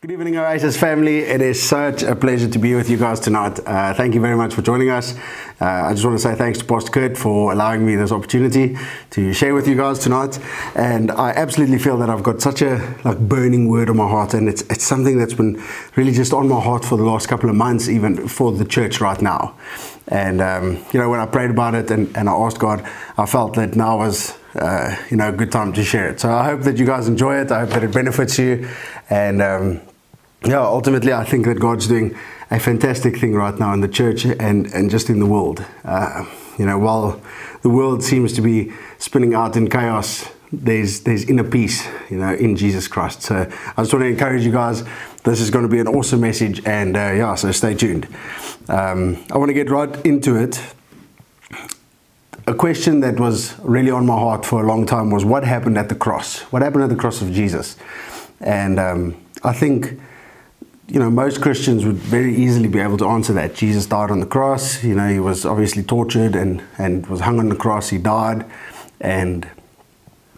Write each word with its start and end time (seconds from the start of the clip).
Good 0.00 0.12
evening, 0.12 0.36
Oasis 0.36 0.76
family. 0.76 1.18
It 1.22 1.40
is 1.42 1.60
such 1.60 2.04
a 2.04 2.14
pleasure 2.14 2.48
to 2.48 2.58
be 2.60 2.76
with 2.76 2.88
you 2.88 2.96
guys 2.96 3.18
tonight. 3.18 3.58
Uh, 3.66 3.92
thank 3.92 4.14
you 4.14 4.20
very 4.20 4.36
much 4.36 4.54
for 4.54 4.62
joining 4.62 4.90
us. 4.90 5.18
Uh, 5.60 5.64
I 5.64 5.92
just 5.92 6.04
want 6.04 6.16
to 6.16 6.22
say 6.22 6.36
thanks 6.36 6.60
to 6.60 6.64
Pastor 6.64 6.92
Kurt 6.92 7.18
for 7.18 7.50
allowing 7.50 7.84
me 7.84 7.96
this 7.96 8.12
opportunity 8.12 8.78
to 9.10 9.32
share 9.32 9.54
with 9.54 9.66
you 9.66 9.74
guys 9.76 9.98
tonight. 9.98 10.38
And 10.76 11.10
I 11.10 11.30
absolutely 11.30 11.80
feel 11.80 11.98
that 11.98 12.08
I've 12.08 12.22
got 12.22 12.40
such 12.40 12.62
a 12.62 12.94
like 13.04 13.18
burning 13.18 13.68
word 13.68 13.90
on 13.90 13.96
my 13.96 14.06
heart, 14.06 14.34
and 14.34 14.48
it's 14.48 14.62
it's 14.70 14.84
something 14.84 15.18
that's 15.18 15.34
been 15.34 15.60
really 15.96 16.12
just 16.12 16.32
on 16.32 16.46
my 16.46 16.60
heart 16.60 16.84
for 16.84 16.96
the 16.96 17.02
last 17.02 17.26
couple 17.26 17.50
of 17.50 17.56
months, 17.56 17.88
even 17.88 18.28
for 18.28 18.52
the 18.52 18.64
church 18.64 19.00
right 19.00 19.20
now. 19.20 19.56
And 20.06 20.40
um, 20.40 20.76
you 20.92 21.00
know, 21.00 21.10
when 21.10 21.18
I 21.18 21.26
prayed 21.26 21.50
about 21.50 21.74
it 21.74 21.90
and, 21.90 22.16
and 22.16 22.28
I 22.28 22.34
asked 22.34 22.60
God, 22.60 22.88
I 23.16 23.26
felt 23.26 23.54
that 23.54 23.74
now 23.74 23.98
was 23.98 24.38
uh, 24.54 24.94
you 25.10 25.16
know 25.16 25.30
a 25.30 25.32
good 25.32 25.50
time 25.50 25.72
to 25.72 25.82
share 25.82 26.08
it. 26.08 26.20
So 26.20 26.30
I 26.30 26.44
hope 26.44 26.60
that 26.60 26.76
you 26.78 26.86
guys 26.86 27.08
enjoy 27.08 27.40
it. 27.40 27.50
I 27.50 27.60
hope 27.60 27.70
that 27.70 27.82
it 27.82 27.92
benefits 27.92 28.38
you, 28.38 28.68
and 29.10 29.42
um, 29.42 29.80
yeah, 30.44 30.60
ultimately, 30.60 31.12
I 31.12 31.24
think 31.24 31.46
that 31.46 31.58
God's 31.58 31.86
doing 31.88 32.16
a 32.50 32.58
fantastic 32.58 33.18
thing 33.18 33.34
right 33.34 33.58
now 33.58 33.72
in 33.72 33.80
the 33.80 33.88
church 33.88 34.24
and, 34.24 34.66
and 34.66 34.90
just 34.90 35.10
in 35.10 35.18
the 35.18 35.26
world. 35.26 35.64
Uh, 35.84 36.24
you 36.58 36.66
know, 36.66 36.78
while 36.78 37.20
the 37.62 37.68
world 37.68 38.02
seems 38.02 38.32
to 38.34 38.40
be 38.40 38.72
spinning 38.98 39.34
out 39.34 39.56
in 39.56 39.68
chaos, 39.68 40.28
there's 40.50 41.00
there's 41.00 41.24
inner 41.24 41.44
peace, 41.44 41.86
you 42.08 42.16
know, 42.16 42.34
in 42.34 42.56
Jesus 42.56 42.88
Christ. 42.88 43.22
So 43.22 43.36
I 43.36 43.82
just 43.82 43.92
want 43.92 44.02
to 44.02 44.06
encourage 44.06 44.44
you 44.44 44.52
guys. 44.52 44.82
This 45.24 45.40
is 45.40 45.50
going 45.50 45.64
to 45.64 45.68
be 45.68 45.78
an 45.78 45.88
awesome 45.88 46.20
message, 46.20 46.64
and 46.64 46.96
uh, 46.96 47.12
yeah, 47.12 47.34
so 47.34 47.52
stay 47.52 47.74
tuned. 47.74 48.06
Um, 48.68 49.22
I 49.30 49.36
want 49.36 49.50
to 49.50 49.54
get 49.54 49.68
right 49.70 49.94
into 50.06 50.36
it. 50.36 50.60
A 52.46 52.54
question 52.54 53.00
that 53.00 53.20
was 53.20 53.58
really 53.58 53.90
on 53.90 54.06
my 54.06 54.14
heart 54.14 54.46
for 54.46 54.64
a 54.64 54.66
long 54.66 54.86
time 54.86 55.10
was 55.10 55.22
what 55.22 55.44
happened 55.44 55.76
at 55.76 55.90
the 55.90 55.94
cross? 55.94 56.40
What 56.50 56.62
happened 56.62 56.84
at 56.84 56.88
the 56.88 56.96
cross 56.96 57.20
of 57.20 57.30
Jesus? 57.30 57.76
And 58.40 58.80
um, 58.80 59.22
I 59.44 59.52
think 59.52 60.00
you 60.88 60.98
know, 60.98 61.10
most 61.10 61.42
Christians 61.42 61.84
would 61.84 61.96
very 61.96 62.34
easily 62.34 62.68
be 62.68 62.78
able 62.78 62.96
to 62.98 63.06
answer 63.06 63.34
that. 63.34 63.54
Jesus 63.54 63.84
died 63.84 64.10
on 64.10 64.20
the 64.20 64.26
cross. 64.26 64.82
You 64.82 64.94
know, 64.94 65.08
he 65.08 65.20
was 65.20 65.44
obviously 65.44 65.82
tortured 65.82 66.34
and, 66.34 66.62
and 66.78 67.06
was 67.06 67.20
hung 67.20 67.38
on 67.38 67.50
the 67.50 67.56
cross. 67.56 67.90
He 67.90 67.98
died 67.98 68.46
and 69.00 69.46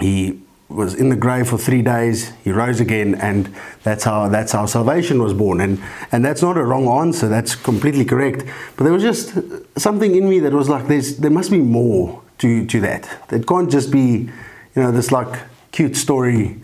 he 0.01 0.41
was 0.69 0.95
in 0.95 1.09
the 1.09 1.17
grave 1.17 1.49
for 1.49 1.59
three 1.59 1.83
days. 1.83 2.33
He 2.45 2.53
rose 2.53 2.81
again, 2.81 3.17
and 3.17 3.53
that's 3.83 4.05
how 4.05 4.29
that's 4.29 4.53
how 4.53 4.67
salvation 4.67 5.21
was 5.21 5.35
born. 5.35 5.61
And 5.61 5.83
and 6.13 6.25
that's 6.25 6.43
not 6.43 6.57
a 6.57 6.63
wrong 6.63 6.87
answer. 6.87 7.29
That's 7.29 7.57
completely 7.57 8.05
correct. 8.05 8.45
But 8.77 8.85
there 8.85 8.93
was 8.93 9.03
just 9.03 9.35
something 9.77 10.15
in 10.15 10.29
me 10.29 10.39
that 10.41 10.53
was 10.53 10.69
like, 10.69 10.87
there's 10.87 11.17
there 11.19 11.31
must 11.31 11.51
be 11.51 11.59
more 11.59 12.23
to 12.39 12.67
to 12.67 12.81
that. 12.83 13.09
It 13.33 13.47
can't 13.47 13.71
just 13.71 13.91
be, 13.91 14.31
you 14.75 14.83
know, 14.83 14.93
this 14.93 15.11
like 15.11 15.41
cute 15.73 15.97
story 15.97 16.57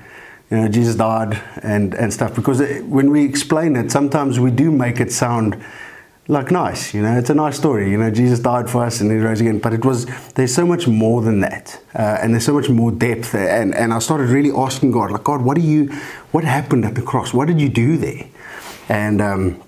you 0.50 0.56
know, 0.56 0.68
Jesus 0.68 0.94
died 0.94 1.42
and, 1.62 1.94
and 1.94 2.12
stuff. 2.12 2.34
Because 2.34 2.60
when 2.82 3.10
we 3.10 3.24
explain 3.24 3.76
it, 3.76 3.90
sometimes 3.90 4.38
we 4.38 4.50
do 4.50 4.70
make 4.70 5.00
it 5.00 5.10
sound 5.10 5.62
like 6.28 6.50
nice. 6.50 6.94
You 6.94 7.02
know, 7.02 7.16
it's 7.16 7.30
a 7.30 7.34
nice 7.34 7.56
story. 7.56 7.90
You 7.90 7.98
know, 7.98 8.10
Jesus 8.10 8.38
died 8.40 8.68
for 8.68 8.84
us 8.84 9.00
and 9.00 9.10
he 9.10 9.18
rose 9.18 9.40
again. 9.40 9.58
But 9.58 9.74
it 9.74 9.84
was 9.84 10.06
there's 10.34 10.54
so 10.54 10.66
much 10.66 10.86
more 10.86 11.22
than 11.22 11.40
that, 11.40 11.80
uh, 11.94 12.18
and 12.20 12.32
there's 12.32 12.44
so 12.44 12.54
much 12.54 12.68
more 12.68 12.90
depth. 12.90 13.34
And 13.34 13.74
and 13.74 13.92
I 13.92 13.98
started 14.00 14.28
really 14.30 14.50
asking 14.50 14.92
God, 14.92 15.10
like 15.10 15.24
God, 15.24 15.42
what 15.42 15.56
do 15.56 15.62
you, 15.62 15.92
what 16.32 16.44
happened 16.44 16.84
at 16.84 16.94
the 16.94 17.02
cross? 17.02 17.32
What 17.32 17.46
did 17.46 17.60
you 17.60 17.68
do 17.68 17.96
there? 17.96 18.26
And 18.88 19.20
um, 19.20 19.62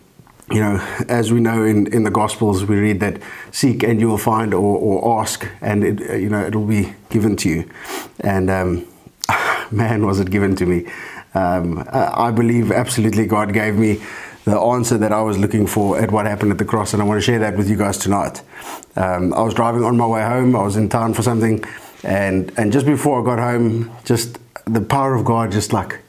you 0.50 0.60
know, 0.60 0.78
as 1.08 1.32
we 1.32 1.40
know 1.40 1.62
in, 1.62 1.92
in 1.92 2.04
the 2.04 2.10
Gospels, 2.10 2.64
we 2.64 2.76
read 2.76 3.00
that 3.00 3.20
seek 3.52 3.82
and 3.82 4.00
you 4.00 4.08
will 4.08 4.18
find, 4.18 4.54
or, 4.54 4.78
or 4.78 5.20
ask 5.20 5.46
and 5.60 5.84
it, 5.84 6.20
you 6.20 6.28
know 6.28 6.44
it'll 6.44 6.66
be 6.66 6.94
given 7.10 7.36
to 7.36 7.48
you. 7.48 7.70
And 8.20 8.50
um, 8.50 8.86
man, 9.70 10.06
was 10.06 10.20
it 10.20 10.30
given 10.30 10.56
to 10.56 10.66
me. 10.66 10.86
Um, 11.34 11.86
I 11.92 12.30
believe 12.30 12.72
absolutely 12.72 13.26
God 13.26 13.52
gave 13.52 13.76
me 13.76 14.00
the 14.44 14.58
answer 14.58 14.96
that 14.98 15.12
I 15.12 15.20
was 15.20 15.38
looking 15.38 15.66
for 15.66 15.98
at 15.98 16.10
what 16.10 16.26
happened 16.26 16.52
at 16.52 16.58
the 16.58 16.64
cross, 16.64 16.92
and 16.92 17.02
I 17.02 17.04
want 17.04 17.18
to 17.18 17.24
share 17.24 17.38
that 17.40 17.56
with 17.56 17.68
you 17.68 17.76
guys 17.76 17.98
tonight. 17.98 18.42
Um, 18.96 19.34
I 19.34 19.42
was 19.42 19.54
driving 19.54 19.84
on 19.84 19.96
my 19.96 20.06
way 20.06 20.22
home. 20.22 20.56
I 20.56 20.62
was 20.62 20.76
in 20.76 20.88
town 20.88 21.14
for 21.14 21.22
something, 21.22 21.62
and 22.02 22.52
and 22.56 22.72
just 22.72 22.86
before 22.86 23.20
I 23.20 23.24
got 23.24 23.38
home, 23.38 23.92
just 24.04 24.38
the 24.64 24.80
power 24.80 25.14
of 25.14 25.24
God 25.24 25.52
just 25.52 25.72
like 25.72 26.00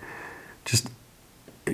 just 0.65 0.89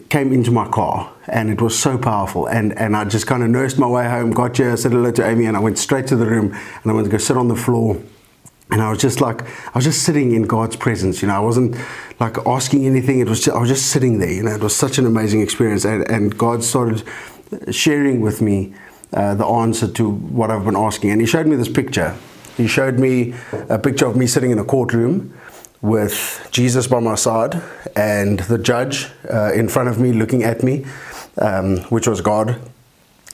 came 0.10 0.34
into 0.34 0.52
my 0.52 0.68
car, 0.68 1.14
and 1.28 1.50
it 1.50 1.62
was 1.62 1.78
so 1.78 1.98
powerful. 1.98 2.48
And 2.48 2.78
and 2.78 2.96
I 2.96 3.06
just 3.06 3.28
kind 3.28 3.44
of 3.44 3.50
nursed 3.50 3.78
my 3.78 3.88
way 3.88 4.10
home, 4.10 4.32
got 4.32 4.58
here, 4.58 4.76
said 4.76 4.92
hello 4.92 5.12
to 5.12 5.26
Amy, 5.26 5.46
and 5.46 5.56
I 5.56 5.60
went 5.60 5.78
straight 5.78 6.08
to 6.08 6.16
the 6.16 6.26
room, 6.26 6.52
and 6.52 6.92
I 6.92 6.96
went 6.96 7.06
to 7.06 7.12
go 7.12 7.20
sit 7.20 7.38
on 7.38 7.48
the 7.48 7.56
floor 7.56 8.02
and 8.72 8.82
I 8.82 8.90
was 8.90 9.00
just 9.00 9.22
like 9.22 9.42
I 9.44 9.72
was 9.76 9.84
just 9.84 10.04
sitting 10.04 10.34
in 10.34 10.44
God's 10.44 10.76
presence 10.76 11.22
you 11.22 11.28
know 11.28 11.36
I 11.36 11.40
wasn't 11.40 11.76
like 12.20 12.38
asking 12.46 12.86
anything 12.86 13.20
it 13.20 13.30
was 13.30 13.42
just, 13.42 13.56
I 13.56 13.60
was 13.60 13.70
just 13.70 13.88
sitting 13.88 14.20
there 14.20 14.32
you 14.32 14.44
know 14.44 14.52
it 14.52 14.62
was 14.62 14.76
such 14.76 14.98
an 14.98 15.06
amazing 15.06 15.42
experience 15.42 15.86
and, 15.86 16.10
and 16.10 16.38
God 16.38 16.64
started 16.64 17.04
sharing 17.72 18.22
with 18.22 18.42
me 18.42 18.74
uh, 19.14 19.34
the 19.36 19.46
answer 19.46 19.88
to 19.88 20.10
what 20.10 20.52
I've 20.52 20.66
been 20.66 20.76
asking. 20.76 21.12
And 21.12 21.22
he 21.22 21.28
showed 21.28 21.48
me 21.48 21.56
this 21.56 21.70
picture. 21.70 22.16
He 22.58 22.68
showed 22.68 23.00
me 23.00 23.34
a 23.70 23.80
picture 23.80 24.06
of 24.06 24.16
me 24.16 24.28
sitting 24.28 24.52
in 24.52 24.60
a 24.60 24.64
courtroom 24.64 25.38
with 25.82 26.48
Jesus 26.52 26.88
by 26.88 27.00
my 27.00 27.16
side 27.16 27.62
and 27.96 28.40
the 28.40 28.58
judge 28.58 29.08
uh, 29.32 29.52
in 29.54 29.68
front 29.68 29.90
of 29.90 30.00
me 30.00 30.14
looking 30.14 30.44
at 30.44 30.64
me 30.64 30.86
um, 31.38 31.78
which 31.90 32.08
was 32.08 32.22
God. 32.22 32.60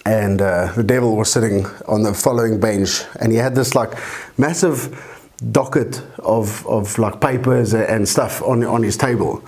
And 0.06 0.41
uh, 0.41 0.74
the 0.75 0.84
devil 0.84 1.16
was 1.16 1.31
sitting 1.31 1.66
on 1.88 2.02
the 2.02 2.14
following 2.14 2.59
bench. 2.59 3.03
And 3.20 3.31
he 3.31 3.38
had 3.38 3.53
this 3.53 3.75
like 3.75 3.94
massive 4.38 5.10
docket 5.50 6.02
of, 6.19 6.66
of 6.68 6.97
like 7.00 7.19
papers 7.19 7.74
and 7.74 8.07
stuff 8.07 8.41
on, 8.44 8.63
on 8.63 8.84
his 8.84 8.96
table. 8.96 9.44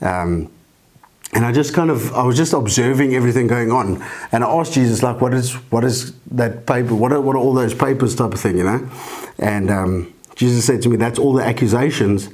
Um, 0.00 0.50
and 1.32 1.44
I 1.44 1.52
just 1.52 1.74
kind 1.74 1.90
of, 1.90 2.12
I 2.14 2.22
was 2.22 2.36
just 2.36 2.52
observing 2.52 3.14
everything 3.14 3.46
going 3.46 3.70
on. 3.70 4.02
And 4.32 4.42
I 4.44 4.48
asked 4.48 4.72
Jesus, 4.72 5.02
like, 5.02 5.20
what 5.20 5.34
is, 5.34 5.54
what 5.70 5.84
is 5.84 6.14
that 6.30 6.66
paper? 6.66 6.94
What 6.94 7.12
are, 7.12 7.20
what 7.20 7.36
are 7.36 7.38
all 7.38 7.52
those 7.52 7.74
papers 7.74 8.14
type 8.14 8.32
of 8.32 8.40
thing, 8.40 8.56
you 8.56 8.64
know? 8.64 8.88
And 9.38 9.70
um, 9.70 10.14
Jesus 10.36 10.66
said 10.66 10.80
to 10.82 10.88
me, 10.88 10.96
that's 10.96 11.18
all 11.18 11.34
the 11.34 11.44
accusations 11.44 12.30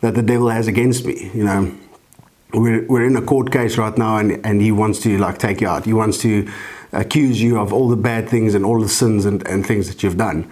that 0.00 0.14
the 0.14 0.22
devil 0.22 0.48
has 0.48 0.66
against 0.66 1.04
me, 1.04 1.30
you 1.34 1.44
know? 1.44 1.74
We're, 2.54 2.86
we're 2.86 3.06
in 3.06 3.16
a 3.16 3.22
court 3.22 3.52
case 3.52 3.76
right 3.76 3.96
now 3.98 4.16
and, 4.16 4.44
and 4.46 4.62
he 4.62 4.72
wants 4.72 5.00
to 5.00 5.18
like 5.18 5.36
take 5.36 5.60
you 5.60 5.68
out. 5.68 5.84
He 5.84 5.92
wants 5.92 6.16
to 6.22 6.50
accuse 6.92 7.42
you 7.42 7.58
of 7.58 7.74
all 7.74 7.90
the 7.90 7.96
bad 7.96 8.30
things 8.30 8.54
and 8.54 8.64
all 8.64 8.80
the 8.80 8.88
sins 8.88 9.26
and, 9.26 9.46
and 9.46 9.66
things 9.66 9.88
that 9.88 10.02
you've 10.02 10.16
done 10.16 10.50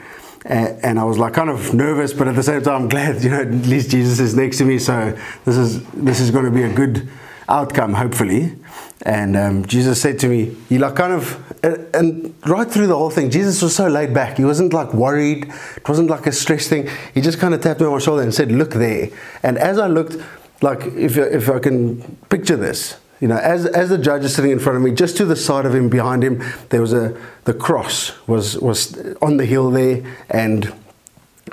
and 0.49 0.99
I 0.99 1.05
was 1.05 1.19
like 1.19 1.35
kind 1.35 1.51
of 1.51 1.75
nervous, 1.75 2.13
but 2.13 2.29
at 2.29 2.37
the 2.37 2.43
same 2.43 2.63
time, 2.63 2.83
I'm 2.83 2.89
glad 2.89 3.23
you 3.23 3.31
know 3.31 3.41
at 3.41 3.51
least 3.51 3.91
Jesus 3.91 4.21
is 4.21 4.35
next 4.35 4.59
to 4.59 4.65
me. 4.65 4.79
So 4.79 5.17
this 5.45 5.57
is 5.57 5.85
this 5.93 6.21
is 6.21 6.31
going 6.31 6.45
to 6.45 6.51
be 6.51 6.63
a 6.63 6.73
good 6.73 7.09
outcome, 7.49 7.95
hopefully. 7.95 8.55
And 9.03 9.37
um, 9.37 9.65
Jesus 9.67 10.01
said 10.01 10.19
to 10.21 10.29
me, 10.29 10.57
he 10.69 10.79
like 10.79 10.97
kind 10.97 11.13
of, 11.13 11.43
and 11.63 12.35
right 12.47 12.69
through 12.69 12.87
the 12.87 12.97
whole 12.97 13.11
thing, 13.11 13.31
Jesus 13.31 13.63
was 13.63 13.75
so 13.75 13.89
laid 13.89 14.13
back. 14.15 14.37
He 14.37 14.45
wasn't 14.45 14.73
like 14.73 14.93
worried. 14.95 15.53
It 15.77 15.89
wasn't 15.89 16.11
like 16.11 16.27
a 16.27 16.33
stress 16.33 16.69
thing. 16.69 16.89
He 17.15 17.21
just 17.21 17.39
kind 17.39 17.55
of 17.55 17.61
tapped 17.61 17.81
me 17.81 17.87
on 17.87 17.93
my 17.93 17.99
shoulder 17.99 18.23
and 18.23 18.35
said, 18.35 18.51
"Look 18.51 18.73
there." 18.73 19.11
And 19.43 19.59
as 19.59 19.79
I 19.79 19.87
looked, 19.87 20.17
like 20.63 20.85
if 20.97 21.17
if 21.17 21.49
I 21.49 21.59
can 21.59 22.17
picture 22.29 22.57
this, 22.57 22.97
you 23.21 23.29
know, 23.29 23.39
as, 23.39 23.65
as 23.67 23.89
the 23.89 23.99
judge 23.99 24.25
is 24.25 24.35
sitting 24.35 24.51
in 24.51 24.59
front 24.59 24.77
of 24.77 24.83
me, 24.83 24.91
just 24.91 25.17
to 25.17 25.25
the 25.25 25.37
side 25.37 25.65
of 25.65 25.75
him, 25.75 25.89
behind 25.89 26.23
him, 26.23 26.43
there 26.69 26.81
was 26.81 26.93
a 26.93 27.17
the 27.45 27.55
cross 27.55 28.13
was 28.27 28.59
was 28.59 28.97
on 29.23 29.39
the 29.39 29.47
hill 29.47 29.71
there, 29.71 30.05
and 30.29 30.73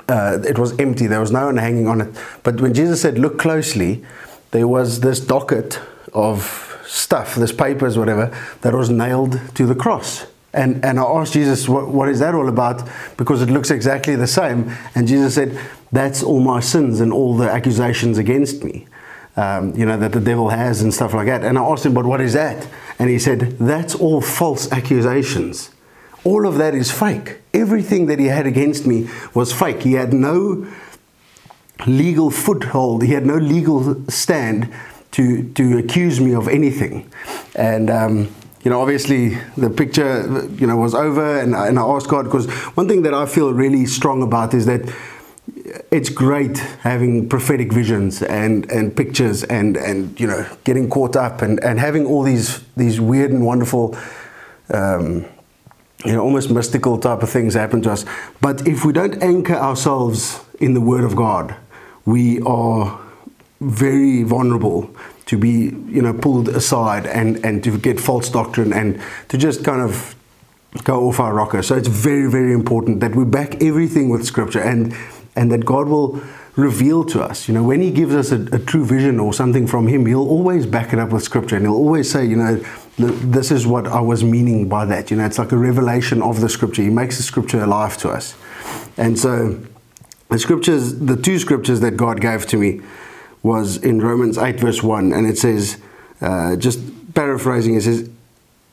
uh, 0.08 0.38
it 0.46 0.58
was 0.58 0.78
empty. 0.78 1.06
There 1.06 1.20
was 1.20 1.32
no 1.32 1.46
one 1.46 1.56
hanging 1.56 1.88
on 1.88 2.02
it. 2.02 2.14
But 2.42 2.60
when 2.60 2.74
Jesus 2.74 3.00
said, 3.00 3.18
"Look 3.18 3.38
closely," 3.38 4.04
there 4.50 4.68
was 4.68 5.00
this 5.00 5.20
docket 5.20 5.80
of 6.12 6.82
stuff, 6.86 7.34
this 7.34 7.52
papers, 7.52 7.96
whatever, 7.96 8.36
that 8.60 8.74
was 8.74 8.90
nailed 8.90 9.40
to 9.54 9.66
the 9.66 9.74
cross. 9.74 10.26
And 10.52 10.84
and 10.84 11.00
I 11.00 11.04
asked 11.04 11.32
Jesus, 11.32 11.66
what, 11.66 11.88
"What 11.88 12.10
is 12.10 12.18
that 12.18 12.34
all 12.34 12.48
about?" 12.48 12.86
Because 13.16 13.40
it 13.40 13.48
looks 13.48 13.70
exactly 13.70 14.16
the 14.16 14.26
same. 14.26 14.70
And 14.94 15.08
Jesus 15.08 15.34
said, 15.34 15.58
"That's 15.92 16.22
all 16.22 16.40
my 16.40 16.60
sins 16.60 17.00
and 17.00 17.10
all 17.10 17.34
the 17.36 17.50
accusations 17.50 18.18
against 18.18 18.62
me." 18.62 18.86
Um, 19.36 19.74
you 19.74 19.84
know, 19.84 19.96
that 19.96 20.12
the 20.12 20.20
devil 20.20 20.48
has 20.48 20.80
and 20.80 20.92
stuff 20.92 21.14
like 21.14 21.26
that. 21.26 21.42
And 21.42 21.58
I 21.58 21.62
asked 21.62 21.84
him, 21.86 21.94
but 21.94 22.06
what 22.06 22.20
is 22.20 22.34
that? 22.34 22.66
And 22.98 23.10
he 23.10 23.18
said, 23.18 23.58
that's 23.58 23.94
all 23.94 24.20
false 24.20 24.70
accusations. 24.70 25.70
All 26.22 26.46
of 26.46 26.56
that 26.58 26.74
is 26.74 26.90
fake. 26.90 27.38
Everything 27.52 28.06
that 28.06 28.18
he 28.18 28.26
had 28.26 28.46
against 28.46 28.86
me 28.86 29.08
was 29.34 29.52
fake. 29.52 29.82
He 29.82 29.94
had 29.94 30.12
no 30.12 30.66
legal 31.86 32.30
foothold, 32.30 33.02
he 33.02 33.12
had 33.12 33.26
no 33.26 33.36
legal 33.36 34.08
stand 34.08 34.72
to, 35.10 35.52
to 35.52 35.78
accuse 35.78 36.20
me 36.20 36.34
of 36.34 36.48
anything. 36.48 37.10
And, 37.54 37.90
um, 37.90 38.34
you 38.64 38.70
know, 38.70 38.80
obviously 38.80 39.36
the 39.56 39.68
picture, 39.68 40.48
you 40.54 40.66
know, 40.66 40.76
was 40.76 40.94
over, 40.94 41.40
and, 41.40 41.54
and 41.54 41.78
I 41.78 41.82
asked 41.82 42.08
God 42.08 42.24
because 42.24 42.48
one 42.76 42.88
thing 42.88 43.02
that 43.02 43.12
I 43.12 43.26
feel 43.26 43.52
really 43.52 43.86
strong 43.86 44.22
about 44.22 44.54
is 44.54 44.66
that 44.66 44.80
it's 45.90 46.08
great 46.08 46.58
having 46.58 47.28
prophetic 47.28 47.72
visions 47.72 48.22
and, 48.22 48.70
and 48.70 48.96
pictures 48.96 49.44
and, 49.44 49.76
and 49.76 50.18
you 50.20 50.26
know 50.26 50.46
getting 50.64 50.88
caught 50.88 51.16
up 51.16 51.42
and, 51.42 51.62
and 51.64 51.78
having 51.78 52.06
all 52.06 52.22
these 52.22 52.62
these 52.76 53.00
weird 53.00 53.30
and 53.30 53.44
wonderful 53.44 53.96
um, 54.70 55.24
you 56.04 56.12
know 56.12 56.22
almost 56.22 56.50
mystical 56.50 56.98
type 56.98 57.22
of 57.22 57.30
things 57.30 57.54
happen 57.54 57.82
to 57.82 57.90
us 57.90 58.04
but 58.40 58.66
if 58.66 58.84
we 58.84 58.92
don't 58.92 59.22
anchor 59.22 59.54
ourselves 59.54 60.40
in 60.60 60.74
the 60.74 60.80
word 60.80 61.04
of 61.04 61.16
God 61.16 61.54
we 62.04 62.40
are 62.42 63.00
very 63.60 64.22
vulnerable 64.22 64.94
to 65.26 65.38
be 65.38 65.74
you 65.88 66.02
know 66.02 66.12
pulled 66.12 66.48
aside 66.48 67.06
and 67.06 67.44
and 67.44 67.64
to 67.64 67.78
get 67.78 67.98
false 67.98 68.28
doctrine 68.28 68.72
and 68.72 69.00
to 69.28 69.38
just 69.38 69.64
kind 69.64 69.80
of 69.80 70.14
go 70.82 71.08
off 71.08 71.20
our 71.20 71.32
rocker. 71.32 71.62
So 71.62 71.76
it's 71.76 71.88
very 71.88 72.30
very 72.30 72.52
important 72.52 73.00
that 73.00 73.14
we 73.14 73.24
back 73.24 73.62
everything 73.62 74.08
with 74.08 74.24
scripture 74.24 74.60
and 74.60 74.94
and 75.36 75.50
that 75.50 75.64
God 75.64 75.88
will 75.88 76.22
reveal 76.56 77.04
to 77.04 77.22
us. 77.22 77.48
You 77.48 77.54
know, 77.54 77.62
when 77.62 77.80
He 77.80 77.90
gives 77.90 78.14
us 78.14 78.30
a, 78.30 78.42
a, 78.54 78.58
true 78.58 78.84
vision 78.84 79.18
or 79.18 79.32
something 79.32 79.66
from 79.66 79.88
Him, 79.88 80.06
He'll 80.06 80.28
always 80.28 80.66
back 80.66 80.92
it 80.92 80.98
up 80.98 81.10
with 81.10 81.22
Scripture, 81.22 81.56
and 81.56 81.64
He'll 81.64 81.74
always 81.74 82.10
say, 82.10 82.24
you 82.24 82.36
know, 82.36 82.56
this 82.96 83.50
is 83.50 83.66
what 83.66 83.86
I 83.86 84.00
was 84.00 84.22
meaning 84.22 84.68
by 84.68 84.84
that. 84.86 85.10
You 85.10 85.16
know, 85.16 85.26
it's 85.26 85.38
like 85.38 85.52
a 85.52 85.56
revelation 85.56 86.22
of 86.22 86.40
the 86.40 86.48
Scripture. 86.48 86.82
He 86.82 86.90
makes 86.90 87.16
the 87.16 87.22
Scripture 87.22 87.62
alive 87.62 87.96
to 87.98 88.10
us, 88.10 88.36
and 88.96 89.18
so 89.18 89.60
the 90.28 90.38
scriptures, 90.38 90.98
the 90.98 91.16
two 91.16 91.38
scriptures 91.38 91.80
that 91.80 91.92
God 91.92 92.20
gave 92.20 92.46
to 92.46 92.56
me, 92.56 92.80
was 93.42 93.76
in 93.76 94.00
Romans 94.00 94.38
eight 94.38 94.58
verse 94.58 94.82
one, 94.82 95.12
and 95.12 95.26
it 95.26 95.38
says, 95.38 95.78
uh, 96.20 96.56
just 96.56 96.80
paraphrasing, 97.14 97.74
it 97.74 97.82
says. 97.82 98.10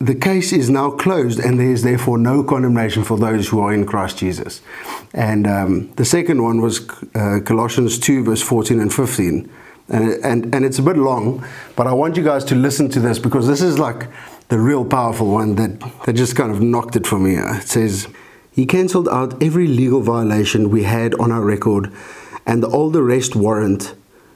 The 0.01 0.15
case 0.15 0.51
is 0.51 0.67
now 0.67 0.89
closed, 0.89 1.39
and 1.39 1.59
there 1.59 1.69
is 1.69 1.83
therefore 1.83 2.17
no 2.17 2.43
condemnation 2.43 3.03
for 3.03 3.19
those 3.19 3.49
who 3.49 3.59
are 3.59 3.71
in 3.71 3.85
Christ 3.85 4.17
Jesus. 4.17 4.59
And 5.13 5.45
um, 5.45 5.91
the 5.93 6.05
second 6.05 6.41
one 6.41 6.59
was 6.59 6.89
uh, 7.13 7.41
Colossians 7.45 7.99
2, 7.99 8.23
verse 8.23 8.41
14 8.41 8.79
and 8.79 8.91
15. 8.91 9.47
And, 9.89 10.11
and, 10.25 10.55
and 10.55 10.65
it's 10.65 10.79
a 10.79 10.81
bit 10.81 10.97
long, 10.97 11.45
but 11.75 11.85
I 11.85 11.93
want 11.93 12.17
you 12.17 12.23
guys 12.23 12.43
to 12.45 12.55
listen 12.55 12.89
to 12.89 12.99
this 12.99 13.19
because 13.19 13.45
this 13.47 13.61
is 13.61 13.77
like 13.77 14.07
the 14.47 14.57
real 14.57 14.83
powerful 14.83 15.27
one 15.27 15.53
that, 15.57 15.79
that 16.07 16.13
just 16.13 16.35
kind 16.35 16.51
of 16.51 16.63
knocked 16.63 16.95
it 16.95 17.05
for 17.05 17.19
me. 17.19 17.35
It 17.35 17.67
says, 17.67 18.07
He 18.51 18.65
cancelled 18.65 19.07
out 19.07 19.43
every 19.43 19.67
legal 19.67 20.01
violation 20.01 20.71
we 20.71 20.81
had 20.81 21.13
on 21.19 21.31
our 21.31 21.45
record 21.45 21.93
and 22.47 22.63
the 22.63 22.69
old 22.69 22.95
arrest 22.95 23.35
warrant 23.35 23.93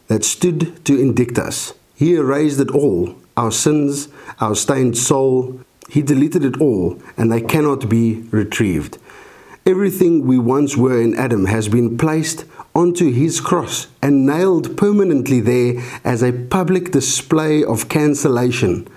that 0.09 0.23
stood 0.23 0.85
to 0.85 1.01
indict 1.01 1.39
us. 1.39 1.73
He 1.95 2.13
erased 2.13 2.59
it 2.59 2.69
all 2.69 3.15
our 3.37 3.51
sins, 3.51 4.07
our 4.39 4.55
stained 4.55 4.97
soul. 4.97 5.59
He 5.89 6.01
deleted 6.01 6.43
it 6.43 6.59
all, 6.59 7.01
and 7.17 7.31
they 7.31 7.41
cannot 7.41 7.89
be 7.89 8.21
retrieved. 8.31 8.97
Everything 9.65 10.27
we 10.27 10.37
once 10.37 10.77
were 10.77 11.01
in 11.01 11.15
Adam 11.15 11.45
has 11.45 11.67
been 11.67 11.97
placed 11.97 12.45
onto 12.75 13.11
his 13.11 13.41
cross 13.41 13.87
and 14.01 14.25
nailed 14.25 14.77
permanently 14.77 15.39
there 15.39 15.81
as 16.03 16.21
a 16.21 16.31
public 16.31 16.91
display 16.91 17.63
of 17.63 17.89
cancellation. 17.89 18.87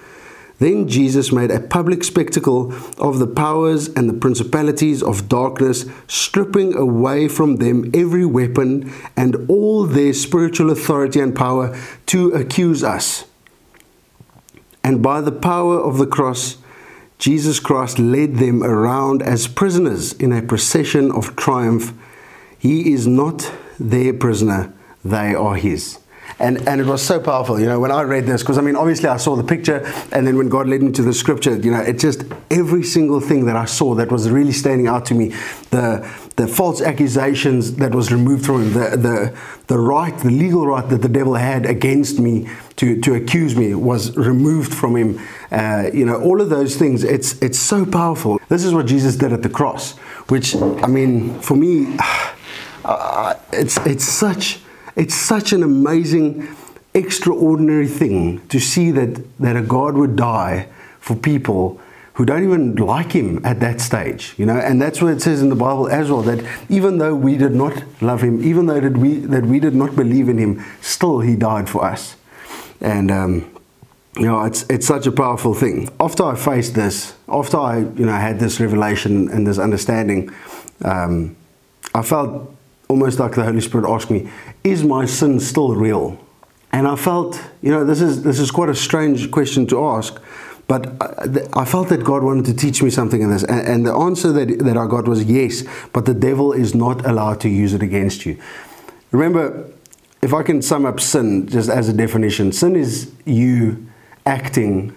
Then 0.59 0.89
Jesus 0.89 1.31
made 1.31 1.53
a 1.53 1.61
public 1.61 2.03
spectacle 2.03 2.75
of 2.99 3.21
the 3.21 3.29
powers 3.29 3.89
and 3.89 4.09
the 4.09 4.15
principalities 4.15 5.03
of 5.03 5.29
darkness, 5.29 5.87
stripping 6.09 6.75
away 6.75 7.29
from 7.29 7.57
them 7.57 7.91
every 7.95 8.27
weapon 8.27 8.93
and 9.17 9.49
all 9.49 9.85
their 9.85 10.13
spiritual 10.13 10.71
authority 10.71 11.21
and 11.21 11.35
power 11.35 11.79
to 12.07 12.33
accuse 12.33 12.83
us. 12.83 13.25
And 14.89 15.03
by 15.03 15.21
the 15.21 15.33
power 15.33 15.79
of 15.79 15.99
the 15.99 16.07
cross, 16.07 16.57
Jesus 17.19 17.61
Christ 17.61 17.99
led 17.99 18.37
them 18.37 18.65
around 18.65 19.21
as 19.21 19.47
prisoners 19.47 20.15
in 20.15 20.33
a 20.33 20.41
procession 20.41 21.13
of 21.13 21.37
triumph. 21.37 21.93
He 22.59 22.95
is 22.95 23.07
not 23.07 23.53
their 23.79 24.15
prisoner, 24.15 24.73
they 25.05 25.35
are 25.35 25.57
his. 25.57 25.99
And, 26.41 26.69
and 26.69 26.81
it 26.81 26.87
was 26.87 27.05
so 27.05 27.19
powerful, 27.19 27.59
you 27.59 27.67
know, 27.67 27.81
when 27.81 27.91
I 27.91 28.03
read 28.03 28.25
this, 28.27 28.43
because 28.43 28.59
I 28.59 28.61
mean, 28.61 28.77
obviously 28.77 29.09
I 29.09 29.17
saw 29.17 29.35
the 29.35 29.43
picture, 29.43 29.85
and 30.13 30.25
then 30.25 30.37
when 30.37 30.49
God 30.49 30.69
led 30.69 30.83
me 30.83 30.93
to 30.93 31.03
the 31.03 31.13
scripture, 31.13 31.57
you 31.57 31.73
know, 31.73 31.81
it 31.81 31.99
just 31.99 32.23
every 32.49 32.85
single 32.85 33.21
thing 33.21 33.47
that 33.47 33.57
I 33.57 33.65
saw 33.65 33.97
that 33.97 34.13
was 34.13 34.31
really 34.31 34.53
standing 34.53 34.87
out 34.87 35.05
to 35.07 35.15
me 35.15 35.35
the, 35.71 36.09
the 36.37 36.47
false 36.47 36.81
accusations 36.81 37.75
that 37.77 37.93
was 37.93 38.13
removed 38.13 38.47
from 38.47 38.63
him, 38.63 38.73
the, 38.73 38.97
the, 38.97 39.39
the 39.67 39.79
right, 39.79 40.17
the 40.19 40.31
legal 40.31 40.65
right 40.65 40.89
that 40.89 41.03
the 41.03 41.09
devil 41.09 41.35
had 41.35 41.67
against 41.67 42.21
me 42.21 42.49
to, 42.77 43.01
to 43.01 43.15
accuse 43.15 43.57
me 43.57 43.75
was 43.75 44.17
removed 44.17 44.73
from 44.73 44.97
him. 44.97 45.21
Uh, 45.51 45.91
you 45.93 46.07
know, 46.07 46.23
all 46.23 46.41
of 46.41 46.51
those 46.51 46.77
things, 46.77 47.03
it's, 47.03 47.41
it's 47.43 47.59
so 47.59 47.85
powerful. 47.85 48.41
This 48.49 48.65
is 48.65 48.73
what 48.73 48.87
Jesus 48.87 49.17
did 49.17 49.33
at 49.33 49.43
the 49.43 49.49
cross, 49.49 49.97
which, 50.29 50.55
I 50.55 50.87
mean, 50.87 51.41
for 51.41 51.57
me, 51.57 51.97
uh, 52.85 53.35
it's, 53.53 53.77
it's, 53.79 54.05
such, 54.05 54.61
it's 54.99 55.15
such 55.15 55.53
an 55.53 55.63
amazing, 55.63 56.49
extraordinary 56.93 57.87
thing 57.87 58.47
to 58.49 58.59
see 58.59 58.91
that, 58.91 59.25
that 59.39 59.57
a 59.57 59.63
God 59.63 59.95
would 59.95 60.17
die 60.17 60.69
for 61.01 61.15
people 61.15 61.81
who 62.15 62.25
don't 62.25 62.43
even 62.43 62.75
like 62.75 63.13
him 63.13 63.41
at 63.45 63.61
that 63.61 63.81
stage, 63.81 64.35
you 64.37 64.45
know, 64.45 64.59
and 64.59 64.83
that's 64.83 65.01
what 65.01 65.13
it 65.13 65.23
says 65.23 65.41
in 65.41 65.51
the 65.51 65.55
Bible 65.55 65.89
as 65.89 66.11
well 66.11 66.23
that 66.23 66.45
even 66.69 66.99
though 66.99 67.15
we 67.15 67.37
did 67.37 67.53
not 67.53 67.81
love 68.03 68.23
him, 68.23 68.43
even 68.43 68.67
though 68.67 68.81
that 68.81 68.97
we 68.97 69.21
that 69.21 69.47
we 69.47 69.61
did 69.61 69.77
not 69.77 69.95
believe 69.95 70.29
in 70.29 70.37
him, 70.37 70.65
still 70.81 71.21
he 71.21 71.37
died 71.37 71.69
for 71.69 71.85
us, 71.85 72.17
and 72.81 73.13
um, 73.13 73.49
you 74.17 74.27
know 74.27 74.43
it's 74.43 74.65
it's 74.69 74.85
such 74.85 75.07
a 75.07 75.13
powerful 75.13 75.55
thing. 75.55 75.89
After 76.01 76.25
I 76.25 76.35
faced 76.35 76.75
this, 76.75 77.15
after 77.29 77.57
I 77.57 77.79
you 77.79 78.05
know 78.05 78.11
had 78.11 78.41
this 78.41 78.59
revelation 78.59 79.29
and 79.29 79.47
this 79.47 79.61
understanding, 79.61 80.35
um, 80.85 81.37
I 81.95 82.03
felt 82.03 82.53
almost 82.89 83.19
like 83.19 83.35
the 83.35 83.45
Holy 83.45 83.61
Spirit 83.61 83.89
asked 83.89 84.11
me, 84.11 84.29
"Is 84.65 84.85
my 84.85 85.07
sin 85.07 85.41
still 85.41 85.75
real?" 85.75 86.19
And 86.73 86.87
I 86.87 86.97
felt, 86.97 87.41
you 87.63 87.71
know, 87.71 87.85
this 87.85 88.01
is 88.01 88.23
this 88.23 88.39
is 88.39 88.51
quite 88.51 88.69
a 88.69 88.75
strange 88.75 89.31
question 89.31 89.67
to 89.69 89.85
ask 89.85 90.21
but 90.69 90.87
uh, 91.01 91.49
I 91.55 91.65
felt 91.65 91.89
that 91.89 92.05
God 92.05 92.23
wanted 92.23 92.45
to 92.45 92.55
teach 92.55 92.83
me 92.83 92.91
something 92.91 93.23
in 93.23 93.31
this. 93.31 93.43
And 93.43 93.87
the 93.87 93.95
answer 93.95 94.31
that, 94.33 94.59
that 94.61 94.77
I 94.77 94.87
got 94.87 95.09
was 95.09 95.25
yes, 95.25 95.65
but 95.93 96.05
the 96.05 96.15
devil 96.15 96.53
is 96.53 96.75
not 96.75 97.05
allowed 97.07 97.41
to 97.41 97.49
use 97.49 97.73
it 97.73 97.83
against 97.83 98.27
you. 98.27 98.39
Remember, 99.11 99.67
if 100.21 100.35
I 100.35 100.43
can 100.43 100.61
sum 100.61 100.85
up 100.85 101.01
sin 101.01 101.49
just 101.49 101.71
as 101.71 101.89
a 101.89 101.93
definition, 101.95 102.53
sin 102.53 102.77
is 102.77 103.11
you 103.25 103.87
acting 104.27 104.95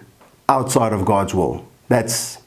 outside 0.48 0.92
of 0.92 1.06
God's 1.06 1.34
will. 1.34 1.66
That's 1.88 2.41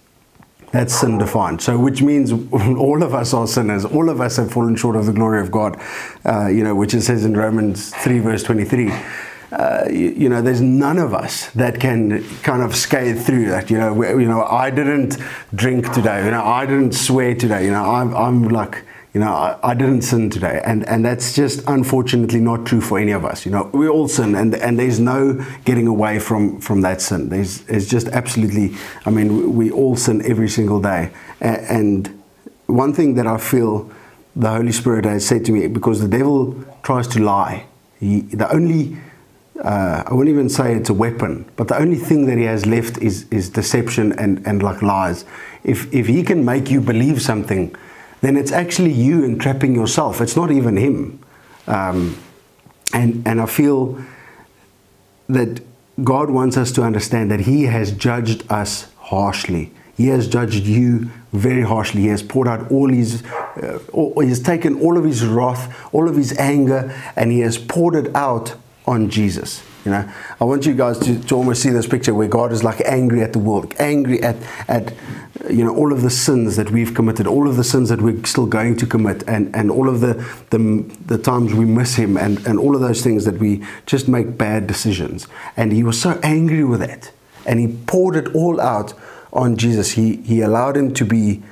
that's 0.76 0.94
sin 0.94 1.18
defined. 1.18 1.62
So, 1.62 1.78
which 1.78 2.02
means 2.02 2.32
all 2.52 3.04
of 3.04 3.14
us 3.14 3.34
are 3.34 3.48
sinners. 3.48 3.86
All 3.86 4.10
of 4.10 4.22
us 4.22 4.38
have 4.38 4.52
fallen 4.52 4.76
short 4.76 4.96
of 4.96 5.06
the 5.06 5.14
glory 5.14 5.42
of 5.42 5.52
God. 5.52 5.80
Uh, 6.26 6.48
you 6.48 6.64
know, 6.64 6.76
which 6.76 6.94
it 6.94 7.02
says 7.02 7.26
in 7.26 7.36
Romans 7.36 7.92
three 7.96 8.20
verse 8.20 8.44
twenty 8.44 8.66
three 8.66 8.92
uh, 9.52 9.86
you, 9.90 10.10
you, 10.10 10.30
know, 10.30 10.42
there's 10.42 10.60
none 10.60 10.98
of 10.98 11.14
us 11.14 11.50
that 11.52 11.80
can 11.80 12.24
kind 12.42 12.62
of 12.62 12.76
scale 12.76 13.16
through 13.16 13.46
that. 13.46 13.70
You 13.70 13.78
know, 13.78 14.04
you 14.04 14.28
know, 14.28 14.44
I 14.44 14.70
didn't 14.70 15.18
drink 15.54 15.94
today. 15.94 16.26
You 16.26 16.32
know, 16.32 16.44
I 16.44 16.66
didn't 16.66 16.94
swear 16.94 17.36
today. 17.36 17.64
You 17.66 17.72
know, 17.72 17.84
I'm, 17.84 18.14
I'm 18.16 18.50
like, 18.50 18.84
you 19.16 19.22
know, 19.22 19.32
I, 19.32 19.58
I, 19.64 19.74
didn't 19.74 20.02
sin 20.02 20.30
today, 20.30 20.62
and 20.66 20.86
and 20.90 21.06
that's 21.06 21.34
just 21.34 21.64
unfortunately 21.68 22.42
not 22.42 22.66
true 22.66 22.82
for 22.82 23.00
any 23.00 23.14
of 23.14 23.24
us. 23.24 23.46
You 23.46 23.52
know, 23.54 23.70
we 23.72 23.88
all 23.88 24.10
sin, 24.10 24.36
and 24.36 24.54
and 24.54 24.78
there's 24.78 25.00
no 25.00 25.42
getting 25.64 25.88
away 25.88 26.20
from 26.20 26.60
from 26.60 26.82
that 26.82 27.02
sin. 27.02 27.30
There's 27.30 27.66
it's 27.70 27.88
just 27.88 28.10
absolutely. 28.10 28.76
I 29.06 29.12
mean, 29.12 29.56
we 29.56 29.72
all 29.72 29.96
sin 29.96 30.22
every 30.26 30.50
single 30.50 30.82
day, 30.82 31.12
and 31.40 32.22
one 32.66 32.92
thing 32.92 33.16
that 33.16 33.26
I 33.26 33.38
feel 33.38 33.90
the 34.36 34.50
Holy 34.50 34.74
Spirit 34.74 35.06
has 35.06 35.26
said 35.26 35.46
to 35.46 35.54
me 35.54 35.68
because 35.68 36.02
the 36.02 36.10
devil 36.10 36.54
tries 36.84 37.08
to 37.08 37.24
lie. 37.24 37.68
He, 38.02 38.20
the 38.20 38.52
only 38.52 38.98
uh, 39.64 40.04
I 40.06 40.14
wouldn't 40.14 40.34
even 40.34 40.50
say 40.50 40.76
it's 40.76 40.90
a 40.90 40.94
weapon, 40.94 41.46
but 41.56 41.70
the 41.70 41.78
only 41.78 42.00
thing 42.00 42.26
that 42.26 42.38
he 42.38 42.44
has 42.44 42.66
left 42.66 42.98
is, 42.98 43.26
is 43.32 43.50
deception 43.50 44.12
and, 44.20 44.46
and 44.46 44.62
like 44.62 44.82
lies. 44.82 45.24
If, 45.64 45.94
if 45.94 46.08
he 46.08 46.22
can 46.24 46.44
make 46.44 46.70
you 46.70 46.82
believe 46.82 47.22
something, 47.22 47.74
then 48.26 48.38
it's 48.38 48.52
actually 48.52 48.92
you 48.92 49.24
entrapping 49.24 49.76
yourself. 49.76 50.20
It's 50.20 50.36
not 50.36 50.50
even 50.52 50.78
him. 50.78 51.20
Um, 51.68 52.18
and, 52.92 53.26
and 53.28 53.40
I 53.40 53.46
feel 53.46 54.00
that 55.30 55.62
God 56.04 56.30
wants 56.32 56.58
us 56.58 56.72
to 56.74 56.82
understand 56.82 57.30
that 57.30 57.42
he 57.42 57.64
has 57.64 57.92
judged 57.92 58.50
us 58.52 58.92
harshly. 58.98 59.72
He 59.96 60.08
has 60.08 60.28
judged 60.28 60.66
you 60.66 61.12
very 61.34 61.62
harshly. 61.62 62.02
He 62.02 62.08
has 62.08 62.24
poured 62.24 62.48
out 62.48 62.72
all 62.72 62.90
his, 62.90 63.24
uh, 63.24 63.80
all, 63.94 64.20
he 64.20 64.30
has 64.30 64.42
taken 64.42 64.82
all 64.82 64.98
of 64.98 65.04
his 65.04 65.26
wrath, 65.26 65.74
all 65.94 66.10
of 66.10 66.16
his 66.16 66.38
anger, 66.38 66.94
and 67.16 67.32
he 67.32 67.42
has 67.42 67.58
poured 67.58 67.96
it 67.96 68.16
out 68.16 68.56
on 68.88 69.10
Jesus. 69.10 69.62
You 69.86 69.92
know, 69.92 70.12
I 70.42 70.44
want 70.44 70.66
you 70.66 70.74
guys 70.74 70.98
to, 71.00 71.20
to 71.26 71.36
almost 71.36 71.62
see 71.62 71.70
this 71.70 71.86
picture 71.86 72.12
where 72.16 72.28
God 72.28 72.52
is 72.52 72.64
like 72.64 72.82
angry 72.86 73.22
at 73.22 73.34
the 73.34 73.40
world, 73.40 73.76
angry 73.78 74.22
at, 74.24 74.36
at 74.68 74.96
you 75.48 75.64
know 75.64 75.76
all 75.76 75.94
of 75.94 76.02
the 76.02 76.10
sins 76.10 76.56
that 76.56 76.72
we've 76.72 76.96
committed, 76.96 77.28
all 77.28 77.48
of 77.48 77.56
the 77.56 77.64
sins 77.64 77.90
that 77.90 78.02
we're 78.02 78.24
still 78.26 78.48
going 78.48 78.78
to 78.78 78.88
commit, 78.88 79.24
and, 79.28 79.56
and 79.56 79.70
all 79.70 79.88
of 79.88 80.02
the, 80.02 80.16
the 80.50 80.58
the 81.06 81.20
times 81.20 81.54
we 81.54 81.66
miss 81.66 81.96
Him, 81.96 82.18
and, 82.18 82.44
and 82.48 82.58
all 82.58 82.74
of 82.74 82.82
those 82.82 83.04
things 83.04 83.26
that 83.26 83.38
we 83.38 83.64
just 83.86 84.08
make 84.08 84.40
bad 84.40 84.66
decisions. 84.66 85.28
And 85.56 85.72
He 85.72 85.84
was 85.84 86.02
so 86.02 86.20
angry 86.24 86.64
with 86.64 86.80
that, 86.80 87.12
and 87.46 87.60
He 87.60 87.68
poured 87.86 88.16
it 88.16 88.34
all 88.34 88.60
out 88.60 88.96
on 89.34 89.56
Jesus. 89.56 89.92
He 89.92 90.16
He 90.24 90.42
allowed 90.42 90.78
Him 90.78 90.96
to 90.96 91.06
be 91.06 91.44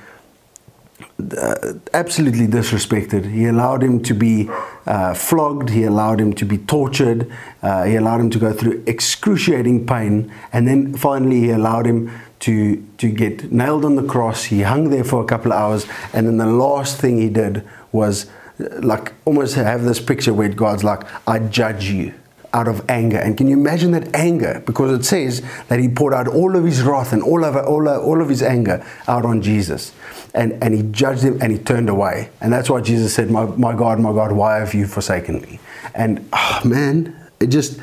uh, 1.37 1.73
absolutely 1.93 2.47
disrespected. 2.47 3.31
He 3.31 3.45
allowed 3.45 3.83
him 3.83 4.01
to 4.03 4.13
be 4.13 4.49
uh, 4.85 5.13
flogged, 5.13 5.69
he 5.69 5.83
allowed 5.83 6.19
him 6.19 6.33
to 6.33 6.45
be 6.45 6.57
tortured, 6.57 7.31
uh, 7.61 7.83
he 7.83 7.95
allowed 7.95 8.19
him 8.19 8.29
to 8.31 8.39
go 8.39 8.51
through 8.53 8.83
excruciating 8.87 9.85
pain, 9.85 10.31
and 10.51 10.67
then 10.67 10.93
finally 10.95 11.39
he 11.41 11.49
allowed 11.51 11.85
him 11.85 12.11
to, 12.39 12.83
to 12.97 13.09
get 13.09 13.51
nailed 13.51 13.85
on 13.85 13.95
the 13.95 14.03
cross. 14.03 14.45
He 14.45 14.61
hung 14.63 14.89
there 14.89 15.03
for 15.03 15.23
a 15.23 15.25
couple 15.25 15.53
of 15.53 15.59
hours, 15.59 15.87
and 16.13 16.27
then 16.27 16.37
the 16.37 16.45
last 16.45 16.99
thing 16.99 17.21
he 17.21 17.29
did 17.29 17.63
was 17.91 18.25
uh, 18.59 18.81
like 18.81 19.13
almost 19.25 19.55
have 19.55 19.83
this 19.83 19.99
picture 19.99 20.33
where 20.33 20.49
God's 20.49 20.83
like, 20.83 21.03
I 21.27 21.39
judge 21.39 21.85
you. 21.85 22.13
out 22.53 22.67
of 22.67 22.87
anger. 22.87 23.17
And 23.17 23.35
can 23.35 23.47
you 23.47 23.57
imagine 23.57 23.91
that 23.91 24.13
anger? 24.15 24.61
Because 24.65 24.91
it 24.91 25.03
says 25.03 25.41
that 25.69 25.79
he 25.79 25.89
poured 25.89 26.13
out 26.13 26.27
all 26.27 26.55
of 26.55 26.63
his 26.63 26.83
wrath 26.83 27.11
and 27.11 27.23
all 27.23 27.43
of, 27.43 27.55
all 27.55 27.87
of, 27.87 28.03
all 28.03 28.21
of 28.21 28.29
his 28.29 28.43
anger 28.43 28.85
out 29.07 29.25
on 29.25 29.41
Jesus. 29.41 29.91
And, 30.33 30.63
and 30.63 30.73
he 30.73 30.81
judged 30.83 31.21
him 31.21 31.39
and 31.41 31.51
he 31.51 31.59
turned 31.59 31.89
away. 31.89 32.29
And 32.41 32.51
that's 32.51 32.69
why 32.69 32.81
Jesus 32.81 33.13
said, 33.13 33.29
My, 33.29 33.45
my 33.45 33.75
God, 33.75 33.99
my 33.99 34.11
God, 34.11 34.31
why 34.31 34.57
have 34.57 34.73
you 34.73 34.87
forsaken 34.87 35.41
me? 35.41 35.59
And 35.93 36.27
oh, 36.33 36.61
man, 36.65 37.15
it 37.39 37.47
just, 37.47 37.79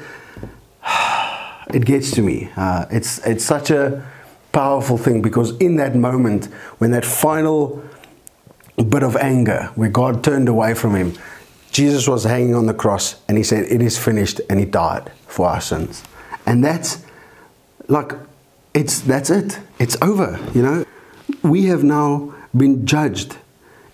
it 1.72 1.84
gets 1.84 2.10
to 2.12 2.22
me. 2.22 2.50
Uh, 2.56 2.86
it's, 2.90 3.24
it's 3.24 3.44
such 3.44 3.70
a 3.70 4.04
powerful 4.52 4.98
thing 4.98 5.22
because 5.22 5.56
in 5.58 5.76
that 5.76 5.94
moment, 5.94 6.46
when 6.78 6.90
that 6.90 7.04
final 7.04 7.82
bit 8.88 9.02
of 9.02 9.16
anger, 9.16 9.70
where 9.74 9.90
God 9.90 10.24
turned 10.24 10.48
away 10.48 10.74
from 10.74 10.94
him, 10.94 11.14
Jesus 11.70 12.08
was 12.08 12.24
hanging 12.24 12.54
on 12.54 12.66
the 12.66 12.74
cross 12.74 13.20
and 13.28 13.36
he 13.36 13.44
said, 13.44 13.64
It 13.64 13.80
is 13.80 13.98
finished, 13.98 14.40
and 14.50 14.58
he 14.58 14.64
died 14.64 15.12
for 15.26 15.46
our 15.46 15.60
sins. 15.60 16.02
And 16.46 16.64
that's 16.64 17.04
like, 17.88 18.12
it's 18.74 19.00
that's 19.00 19.30
it. 19.30 19.58
It's 19.78 19.96
over, 20.02 20.38
you 20.54 20.62
know. 20.62 20.84
We 21.42 21.66
have 21.66 21.84
now 21.84 22.34
been 22.56 22.86
judged 22.86 23.36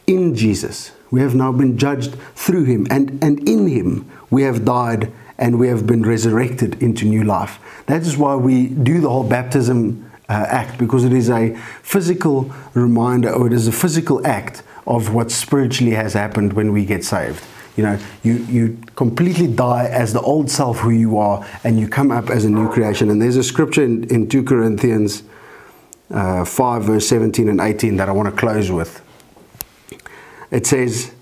in 0.07 0.35
Jesus. 0.35 0.93
We 1.11 1.21
have 1.21 1.35
now 1.35 1.53
been 1.53 1.79
judged 1.79 2.15
through 2.35 2.65
him, 2.65 2.87
and, 2.91 3.23
and 3.23 3.49
in 3.49 3.69
him 3.69 4.11
we 4.31 4.43
have 4.43 4.65
died 4.65 5.13
and 5.39 5.59
we 5.59 5.69
have 5.69 5.87
been 5.87 6.03
resurrected 6.03 6.83
into 6.83 7.05
new 7.05 7.23
life. 7.23 7.59
That 7.87 8.03
is 8.03 8.17
why 8.17 8.35
we 8.37 8.69
do 8.69 9.01
the 9.01 9.11
whole 9.11 9.29
baptism 9.29 10.11
uh, 10.29 10.47
act, 10.49 10.79
because 10.79 11.05
it 11.05 11.13
is 11.13 11.31
a 11.31 11.55
physical 11.83 12.53
reminder, 12.75 13.31
or 13.31 13.47
it 13.47 13.53
is 13.53 13.69
a 13.69 13.73
physical 13.73 14.27
act 14.27 14.63
of 14.87 15.15
what 15.15 15.31
spiritually 15.31 15.95
has 15.95 16.15
happened 16.15 16.53
when 16.55 16.73
we 16.73 16.85
get 16.85 17.05
saved. 17.05 17.45
You 17.77 17.83
know, 17.85 17.99
you, 18.23 18.35
you 18.49 18.79
completely 18.97 19.47
die 19.47 19.87
as 19.87 20.15
the 20.15 20.21
old 20.23 20.51
self 20.51 20.79
who 20.79 20.91
you 20.91 21.19
are, 21.19 21.47
and 21.63 21.79
you 21.79 21.87
come 21.87 22.11
up 22.11 22.31
as 22.31 22.45
a 22.45 22.51
new 22.51 22.71
creation. 22.71 23.11
And 23.11 23.21
there's 23.21 23.37
a 23.37 23.45
scripture 23.45 23.85
in, 23.85 24.05
in 24.05 24.29
2 24.29 24.45
Corinthians 24.45 25.23
uh, 26.11 26.45
5, 26.45 26.85
verse 26.85 27.09
17 27.09 27.49
and 27.49 27.61
18 27.61 27.97
that 27.97 28.09
I 28.09 28.13
want 28.13 28.29
to 28.29 28.37
close 28.37 28.71
with. 28.71 29.03
It 30.51 30.67
says, 30.67 31.13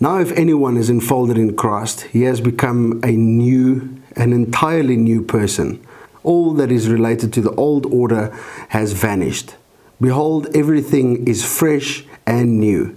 Now, 0.00 0.18
if 0.18 0.32
anyone 0.32 0.76
is 0.76 0.90
enfolded 0.90 1.36
in 1.36 1.56
Christ, 1.56 2.02
he 2.02 2.22
has 2.22 2.40
become 2.40 3.00
a 3.02 3.12
new, 3.12 4.00
an 4.16 4.32
entirely 4.32 4.96
new 4.96 5.22
person. 5.22 5.84
All 6.22 6.52
that 6.54 6.70
is 6.70 6.88
related 6.88 7.32
to 7.34 7.40
the 7.40 7.52
old 7.52 7.86
order 7.86 8.36
has 8.70 8.92
vanished. 8.92 9.56
Behold, 10.00 10.48
everything 10.54 11.26
is 11.26 11.44
fresh 11.44 12.04
and 12.26 12.60
new. 12.60 12.96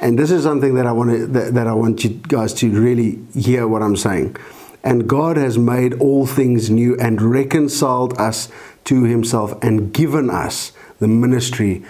And 0.00 0.18
this 0.18 0.30
is 0.30 0.44
something 0.44 0.74
that 0.74 0.86
I 0.86 0.92
want 0.92 1.10
to, 1.10 1.26
that, 1.26 1.54
that 1.54 1.66
I 1.66 1.72
want 1.72 2.04
you 2.04 2.10
guys 2.10 2.54
to 2.54 2.70
really 2.70 3.18
hear 3.34 3.66
what 3.66 3.82
I'm 3.82 3.96
saying. 3.96 4.36
And 4.84 5.08
God 5.08 5.36
has 5.36 5.58
made 5.58 5.94
all 5.94 6.26
things 6.26 6.70
new 6.70 6.96
and 6.98 7.20
reconciled 7.20 8.16
us 8.18 8.48
to 8.88 9.04
himself 9.04 9.52
and 9.62 9.92
given 9.92 10.30
us 10.30 10.72
the 10.98 11.08
ministry 11.08 11.82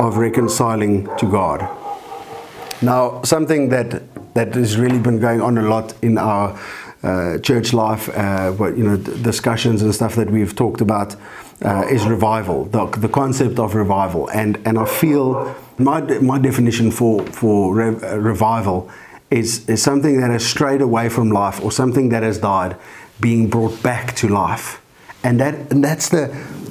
of 0.00 0.16
reconciling 0.16 1.08
to 1.16 1.30
God. 1.30 1.60
Now, 2.80 3.22
something 3.22 3.68
that 3.68 4.02
that 4.34 4.54
has 4.54 4.78
really 4.78 4.98
been 4.98 5.20
going 5.20 5.42
on 5.42 5.58
a 5.58 5.62
lot 5.62 5.94
in 6.02 6.16
our 6.16 6.58
uh, 7.02 7.38
church 7.38 7.72
life, 7.74 8.08
uh, 8.08 8.50
what 8.52 8.78
you 8.78 8.84
know, 8.84 8.96
discussions 8.96 9.82
and 9.82 9.94
stuff 9.94 10.14
that 10.14 10.30
we've 10.30 10.56
talked 10.56 10.80
about, 10.80 11.14
uh, 11.62 11.84
is 11.90 12.06
revival. 12.06 12.64
The, 12.64 12.86
the 12.86 13.08
concept 13.08 13.58
of 13.58 13.74
revival, 13.74 14.28
and 14.30 14.58
and 14.64 14.78
I 14.78 14.86
feel 14.86 15.54
my, 15.78 16.00
my 16.20 16.38
definition 16.38 16.90
for, 16.90 17.24
for 17.26 17.74
re- 17.74 17.96
uh, 18.02 18.16
revival 18.16 18.90
is, 19.30 19.68
is 19.68 19.82
something 19.82 20.20
that 20.20 20.30
has 20.30 20.44
strayed 20.44 20.80
away 20.80 21.08
from 21.08 21.30
life 21.30 21.62
or 21.62 21.72
something 21.72 22.10
that 22.10 22.22
has 22.22 22.38
died 22.38 22.76
being 23.20 23.48
brought 23.48 23.82
back 23.82 24.14
to 24.16 24.28
life. 24.28 24.81
And, 25.24 25.40
that, 25.40 25.54
and 25.70 25.84
that's, 25.84 26.08
the, 26.08 26.28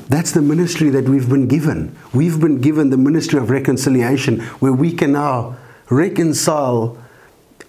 that's 0.10 0.32
the 0.32 0.42
ministry 0.42 0.90
that 0.90 1.08
we've 1.08 1.30
been 1.30 1.48
given. 1.48 1.96
We've 2.14 2.40
been 2.40 2.60
given 2.60 2.90
the 2.90 2.98
ministry 2.98 3.40
of 3.40 3.50
reconciliation 3.50 4.42
where 4.60 4.74
we 4.74 4.92
can 4.92 5.14
now 5.14 5.58
reconcile 5.90 6.98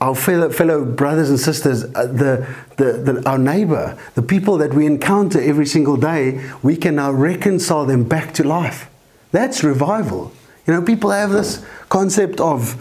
our 0.00 0.16
fellow, 0.16 0.50
fellow 0.50 0.84
brothers 0.84 1.30
and 1.30 1.38
sisters, 1.38 1.84
uh, 1.84 2.06
the, 2.06 2.46
the, 2.76 2.92
the, 3.12 3.28
our 3.28 3.38
neighbor, 3.38 3.96
the 4.16 4.22
people 4.22 4.58
that 4.58 4.74
we 4.74 4.84
encounter 4.84 5.40
every 5.40 5.66
single 5.66 5.96
day, 5.96 6.44
we 6.60 6.76
can 6.76 6.96
now 6.96 7.12
reconcile 7.12 7.86
them 7.86 8.02
back 8.02 8.34
to 8.34 8.42
life. 8.42 8.90
That's 9.30 9.62
revival. 9.62 10.32
You 10.66 10.74
know, 10.74 10.82
people 10.82 11.10
have 11.10 11.30
this 11.30 11.64
concept 11.88 12.40
of 12.40 12.74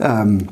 um, 0.00 0.48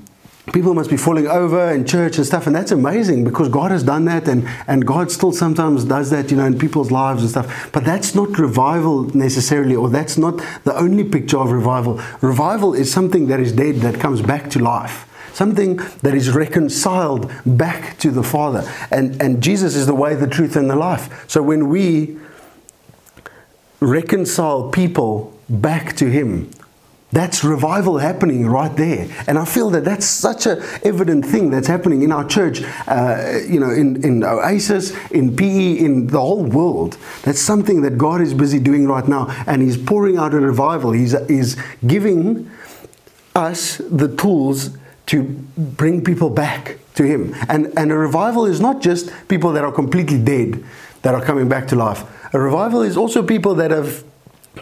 people 0.52 0.74
must 0.74 0.90
be 0.90 0.96
falling 0.96 1.28
over 1.28 1.70
in 1.70 1.86
church 1.86 2.16
and 2.16 2.26
stuff, 2.26 2.46
and 2.46 2.56
that's 2.56 2.72
amazing 2.72 3.22
because 3.22 3.48
God 3.48 3.70
has 3.70 3.84
done 3.84 4.06
that, 4.06 4.26
and, 4.26 4.48
and 4.66 4.84
God 4.84 5.10
still 5.12 5.30
sometimes 5.30 5.84
does 5.84 6.10
that, 6.10 6.30
you 6.30 6.36
know, 6.36 6.44
in 6.44 6.58
people's 6.58 6.90
lives 6.90 7.22
and 7.22 7.30
stuff. 7.30 7.70
But 7.72 7.84
that's 7.84 8.14
not 8.14 8.36
revival 8.38 9.04
necessarily, 9.16 9.76
or 9.76 9.88
that's 9.88 10.18
not 10.18 10.42
the 10.64 10.76
only 10.76 11.04
picture 11.04 11.38
of 11.38 11.52
revival. 11.52 12.00
Revival 12.20 12.74
is 12.74 12.92
something 12.92 13.28
that 13.28 13.38
is 13.38 13.52
dead 13.52 13.76
that 13.76 14.00
comes 14.00 14.20
back 14.20 14.50
to 14.50 14.58
life. 14.58 15.08
Something 15.32 15.76
that 16.02 16.14
is 16.14 16.30
reconciled 16.30 17.30
back 17.46 17.98
to 17.98 18.10
the 18.10 18.22
Father. 18.22 18.70
And, 18.90 19.20
and 19.22 19.42
Jesus 19.42 19.76
is 19.76 19.86
the 19.86 19.94
way, 19.94 20.14
the 20.14 20.26
truth, 20.26 20.56
and 20.56 20.68
the 20.68 20.76
life. 20.76 21.24
So 21.30 21.40
when 21.40 21.68
we 21.68 22.18
reconcile 23.80 24.70
people 24.70 25.38
back 25.48 25.96
to 25.96 26.10
Him, 26.10 26.50
that's 27.12 27.44
revival 27.44 27.98
happening 27.98 28.46
right 28.46 28.74
there. 28.74 29.06
And 29.26 29.38
I 29.38 29.44
feel 29.44 29.68
that 29.70 29.84
that's 29.84 30.06
such 30.06 30.46
an 30.46 30.62
evident 30.82 31.26
thing 31.26 31.50
that's 31.50 31.66
happening 31.66 32.02
in 32.02 32.10
our 32.10 32.26
church, 32.26 32.62
uh, 32.86 33.38
you 33.46 33.60
know, 33.60 33.70
in, 33.70 34.02
in 34.02 34.24
Oasis, 34.24 34.96
in 35.10 35.36
PE, 35.36 35.76
in 35.78 36.06
the 36.06 36.18
whole 36.18 36.42
world. 36.42 36.96
That's 37.22 37.40
something 37.40 37.82
that 37.82 37.98
God 37.98 38.22
is 38.22 38.32
busy 38.32 38.58
doing 38.58 38.88
right 38.88 39.06
now. 39.06 39.26
And 39.46 39.60
He's 39.60 39.76
pouring 39.76 40.16
out 40.16 40.32
a 40.32 40.40
revival. 40.40 40.92
He's, 40.92 41.14
he's 41.28 41.56
giving 41.86 42.50
us 43.34 43.76
the 43.76 44.14
tools 44.16 44.70
to 45.06 45.22
bring 45.22 46.02
people 46.02 46.30
back 46.30 46.78
to 46.94 47.02
Him. 47.02 47.34
And, 47.50 47.74
and 47.76 47.92
a 47.92 47.96
revival 47.96 48.46
is 48.46 48.58
not 48.58 48.80
just 48.80 49.12
people 49.28 49.52
that 49.52 49.64
are 49.64 49.72
completely 49.72 50.18
dead 50.18 50.64
that 51.02 51.14
are 51.14 51.22
coming 51.22 51.48
back 51.48 51.68
to 51.68 51.76
life. 51.76 52.04
A 52.32 52.38
revival 52.38 52.80
is 52.80 52.96
also 52.96 53.22
people 53.22 53.54
that 53.56 53.70
have 53.70 54.02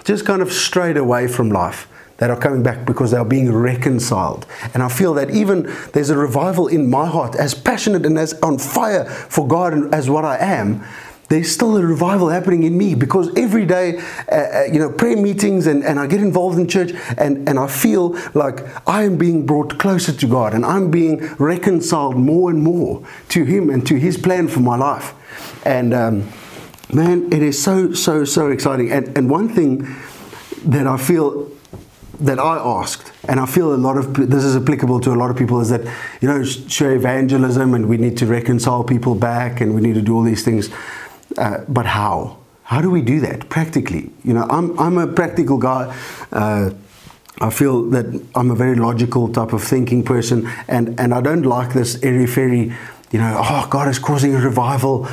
just 0.02 0.26
kind 0.26 0.42
of 0.42 0.52
strayed 0.52 0.97
away 0.97 1.28
from 1.28 1.50
life 1.50 1.87
that 2.20 2.30
are 2.30 2.36
coming 2.36 2.62
back 2.62 2.84
because 2.84 3.10
they 3.10 3.16
are 3.16 3.24
being 3.24 3.50
reconciled. 3.50 4.46
And 4.74 4.82
I 4.82 4.90
feel 4.90 5.14
that 5.14 5.30
even 5.30 5.74
there's 5.92 6.10
a 6.10 6.16
revival 6.16 6.68
in 6.68 6.88
my 6.88 7.06
heart, 7.06 7.34
as 7.34 7.54
passionate 7.54 8.04
and 8.04 8.18
as 8.18 8.34
on 8.42 8.58
fire 8.58 9.06
for 9.06 9.48
God 9.48 9.92
as 9.92 10.08
what 10.08 10.24
I 10.24 10.36
am. 10.38 10.84
There's 11.30 11.50
still 11.50 11.76
a 11.76 11.86
revival 11.86 12.28
happening 12.28 12.64
in 12.64 12.76
me 12.76 12.94
because 12.94 13.30
every 13.38 13.64
day, 13.64 13.98
uh, 14.30 14.34
uh, 14.34 14.62
you 14.64 14.80
know, 14.80 14.90
prayer 14.90 15.16
meetings 15.16 15.66
and, 15.66 15.84
and 15.84 15.98
I 15.98 16.08
get 16.08 16.20
involved 16.20 16.58
in 16.58 16.66
church 16.66 16.92
and, 17.16 17.48
and 17.48 17.56
I 17.56 17.68
feel 17.68 18.18
like 18.34 18.66
I 18.86 19.04
am 19.04 19.16
being 19.16 19.46
brought 19.46 19.78
closer 19.78 20.12
to 20.12 20.26
God 20.26 20.54
and 20.54 20.66
I'm 20.66 20.90
being 20.90 21.24
reconciled 21.36 22.16
more 22.16 22.50
and 22.50 22.60
more 22.62 23.06
to 23.28 23.44
Him 23.44 23.70
and 23.70 23.86
to 23.86 23.94
His 23.94 24.18
plan 24.18 24.48
for 24.48 24.58
my 24.58 24.76
life. 24.76 25.14
And 25.64 25.94
um, 25.94 26.28
man, 26.92 27.32
it 27.32 27.42
is 27.44 27.62
so, 27.62 27.92
so, 27.94 28.24
so 28.24 28.50
exciting. 28.50 28.90
And, 28.90 29.16
and 29.16 29.30
one 29.30 29.48
thing 29.48 29.88
that 30.64 30.88
I 30.88 30.96
feel 30.96 31.48
that 32.20 32.38
I 32.38 32.58
asked, 32.58 33.12
and 33.28 33.40
I 33.40 33.46
feel 33.46 33.74
a 33.74 33.76
lot 33.76 33.96
of 33.96 34.14
this 34.14 34.44
is 34.44 34.56
applicable 34.56 35.00
to 35.00 35.12
a 35.12 35.18
lot 35.22 35.30
of 35.30 35.36
people, 35.36 35.60
is 35.60 35.70
that 35.70 35.82
you 36.20 36.28
know 36.28 36.44
share 36.44 36.94
evangelism 36.94 37.74
and 37.74 37.88
we 37.88 37.96
need 37.96 38.16
to 38.18 38.26
reconcile 38.26 38.84
people 38.84 39.14
back 39.14 39.60
and 39.60 39.74
we 39.74 39.80
need 39.80 39.94
to 39.94 40.02
do 40.02 40.14
all 40.14 40.22
these 40.22 40.44
things, 40.44 40.70
uh, 41.38 41.64
but 41.68 41.86
how? 41.86 42.38
How 42.64 42.80
do 42.80 42.90
we 42.90 43.02
do 43.02 43.20
that 43.20 43.48
practically? 43.48 44.10
You 44.24 44.34
know, 44.34 44.46
I'm 44.48 44.78
I'm 44.78 44.98
a 44.98 45.06
practical 45.06 45.58
guy. 45.58 45.96
Uh, 46.30 46.70
I 47.40 47.50
feel 47.50 47.84
that 47.90 48.06
I'm 48.34 48.50
a 48.50 48.54
very 48.54 48.76
logical 48.76 49.32
type 49.32 49.52
of 49.52 49.62
thinking 49.62 50.04
person, 50.04 50.48
and 50.68 50.98
and 51.00 51.14
I 51.14 51.20
don't 51.20 51.42
like 51.42 51.72
this 51.72 52.02
airy 52.02 52.26
fairy. 52.26 52.72
You 53.10 53.18
know, 53.18 53.40
oh, 53.42 53.66
God 53.68 53.88
is 53.88 53.98
causing 53.98 54.36
a 54.36 54.40
revival 54.40 55.08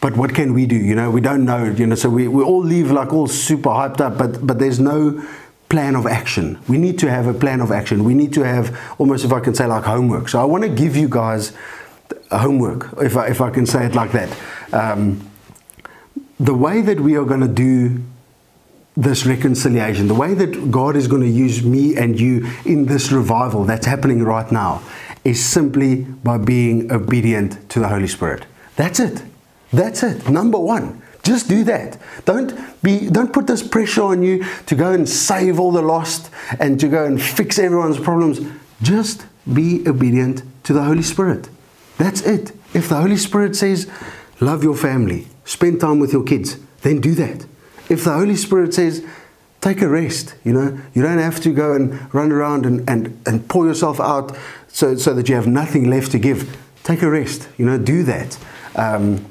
but 0.00 0.16
what 0.16 0.32
can 0.34 0.54
we 0.54 0.66
do? 0.66 0.76
You 0.76 0.94
know, 0.94 1.10
we 1.10 1.20
don't 1.20 1.44
know. 1.44 1.64
You 1.64 1.86
know, 1.86 1.96
so 1.96 2.08
we, 2.08 2.28
we 2.28 2.42
all 2.42 2.62
leave 2.62 2.90
like 2.92 3.12
all 3.12 3.26
super 3.26 3.70
hyped 3.70 4.00
up, 4.00 4.16
but 4.16 4.46
but 4.46 4.58
there's 4.58 4.78
no 4.78 5.20
plan 5.68 5.96
of 5.96 6.06
action. 6.06 6.58
We 6.68 6.78
need 6.78 6.98
to 7.00 7.10
have 7.10 7.26
a 7.26 7.34
plan 7.34 7.60
of 7.60 7.70
action. 7.70 8.04
We 8.04 8.14
need 8.14 8.32
to 8.34 8.42
have 8.42 8.78
almost, 8.98 9.24
if 9.24 9.32
I 9.32 9.40
can 9.40 9.54
say, 9.54 9.66
like 9.66 9.84
homework. 9.84 10.28
So 10.28 10.40
I 10.40 10.44
want 10.44 10.64
to 10.64 10.70
give 10.70 10.96
you 10.96 11.08
guys 11.08 11.52
homework, 12.30 12.88
if 13.02 13.16
I, 13.16 13.26
if 13.28 13.40
I 13.40 13.50
can 13.50 13.66
say 13.66 13.84
it 13.84 13.94
like 13.94 14.12
that. 14.12 14.34
Um, 14.72 15.28
the 16.40 16.54
way 16.54 16.80
that 16.82 17.00
we 17.00 17.16
are 17.16 17.24
going 17.24 17.40
to 17.40 17.48
do 17.48 18.02
this 18.96 19.26
reconciliation, 19.26 20.08
the 20.08 20.14
way 20.14 20.34
that 20.34 20.70
God 20.70 20.96
is 20.96 21.06
going 21.06 21.22
to 21.22 21.28
use 21.28 21.62
me 21.62 21.96
and 21.96 22.18
you 22.18 22.48
in 22.64 22.86
this 22.86 23.12
revival 23.12 23.64
that's 23.64 23.86
happening 23.86 24.24
right 24.24 24.50
now, 24.50 24.82
is 25.24 25.44
simply 25.44 26.04
by 26.24 26.38
being 26.38 26.90
obedient 26.90 27.68
to 27.70 27.80
the 27.80 27.88
Holy 27.88 28.08
Spirit. 28.08 28.46
That's 28.76 29.00
it. 29.00 29.22
That's 29.72 30.02
it. 30.02 30.28
Number 30.28 30.58
one. 30.58 31.02
Just 31.28 31.46
do 31.46 31.62
that. 31.64 31.98
Don't 32.24 32.54
be 32.82 33.10
don't 33.10 33.34
put 33.34 33.46
this 33.46 33.62
pressure 33.62 34.02
on 34.02 34.22
you 34.22 34.46
to 34.64 34.74
go 34.74 34.92
and 34.92 35.06
save 35.06 35.60
all 35.60 35.72
the 35.72 35.82
lost 35.82 36.30
and 36.58 36.80
to 36.80 36.88
go 36.88 37.04
and 37.04 37.20
fix 37.20 37.58
everyone's 37.58 38.00
problems. 38.00 38.40
Just 38.80 39.26
be 39.52 39.86
obedient 39.86 40.42
to 40.64 40.72
the 40.72 40.84
Holy 40.84 41.02
Spirit. 41.02 41.50
That's 41.98 42.22
it. 42.22 42.52
If 42.72 42.88
the 42.88 42.96
Holy 42.96 43.18
Spirit 43.18 43.56
says, 43.56 43.90
love 44.40 44.64
your 44.64 44.74
family, 44.74 45.26
spend 45.44 45.82
time 45.82 45.98
with 45.98 46.14
your 46.14 46.24
kids, 46.24 46.56
then 46.80 46.98
do 46.98 47.14
that. 47.16 47.44
If 47.90 48.04
the 48.04 48.14
Holy 48.14 48.36
Spirit 48.36 48.72
says, 48.72 49.04
take 49.60 49.82
a 49.82 49.88
rest, 49.88 50.34
you 50.44 50.54
know, 50.54 50.80
you 50.94 51.02
don't 51.02 51.18
have 51.18 51.40
to 51.40 51.52
go 51.52 51.74
and 51.74 52.14
run 52.14 52.32
around 52.32 52.64
and, 52.64 52.88
and, 52.88 53.20
and 53.26 53.46
pour 53.50 53.66
yourself 53.66 54.00
out 54.00 54.34
so, 54.68 54.96
so 54.96 55.12
that 55.12 55.28
you 55.28 55.34
have 55.34 55.46
nothing 55.46 55.90
left 55.90 56.10
to 56.12 56.18
give. 56.18 56.56
Take 56.84 57.02
a 57.02 57.10
rest, 57.10 57.48
you 57.58 57.66
know, 57.66 57.76
do 57.76 58.02
that. 58.04 58.38
Um, 58.76 59.26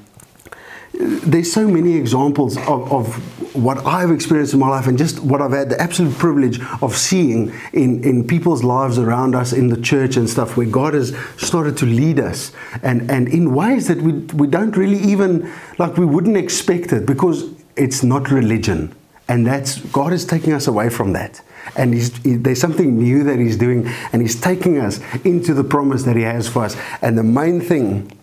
there's 0.97 1.51
so 1.51 1.67
many 1.67 1.95
examples 1.95 2.57
of, 2.57 2.91
of, 2.91 3.37
what 3.55 3.83
I've 3.87 4.11
experienced 4.11 4.53
in 4.53 4.59
my 4.59 4.69
life 4.69 4.85
and 4.85 4.99
just 4.99 5.19
what 5.19 5.41
I've 5.41 5.51
had 5.51 5.69
the 5.69 5.81
absolute 5.81 6.15
privilege 6.15 6.59
of 6.83 6.95
seeing 6.95 7.51
in, 7.73 8.03
in 8.03 8.27
people's 8.27 8.63
lives 8.63 8.99
around 8.99 9.33
us 9.33 9.51
in 9.51 9.69
the 9.69 9.81
church 9.81 10.15
and 10.15 10.29
stuff 10.29 10.57
where 10.57 10.67
God 10.67 10.93
has 10.93 11.15
started 11.37 11.75
to 11.77 11.87
lead 11.87 12.19
us 12.19 12.51
and, 12.83 13.09
and 13.09 13.27
in 13.27 13.55
ways 13.55 13.87
that 13.87 13.99
we, 13.99 14.11
we 14.35 14.45
don't 14.45 14.77
really 14.77 14.99
even, 14.99 15.51
like 15.79 15.97
we 15.97 16.05
wouldn't 16.05 16.37
expect 16.37 16.93
it 16.93 17.07
because 17.07 17.49
it's 17.75 18.03
not 18.03 18.29
religion. 18.29 18.93
And 19.27 19.47
that's, 19.47 19.79
God 19.79 20.13
is 20.13 20.23
taking 20.23 20.53
us 20.53 20.67
away 20.67 20.89
from 20.89 21.13
that. 21.13 21.41
And 21.75 21.93
he, 21.93 22.35
there's 22.35 22.61
something 22.61 22.97
new 22.97 23.23
that 23.23 23.39
He's 23.39 23.57
doing, 23.57 23.87
and 24.13 24.21
He's 24.21 24.39
taking 24.39 24.77
us 24.77 25.01
into 25.25 25.53
the 25.53 25.63
promise 25.63 26.03
that 26.03 26.15
He 26.15 26.21
has 26.21 26.47
for 26.47 26.63
us. 26.63 26.77
And 27.01 27.17
the 27.17 27.23
main 27.23 27.59
thing 27.59 28.16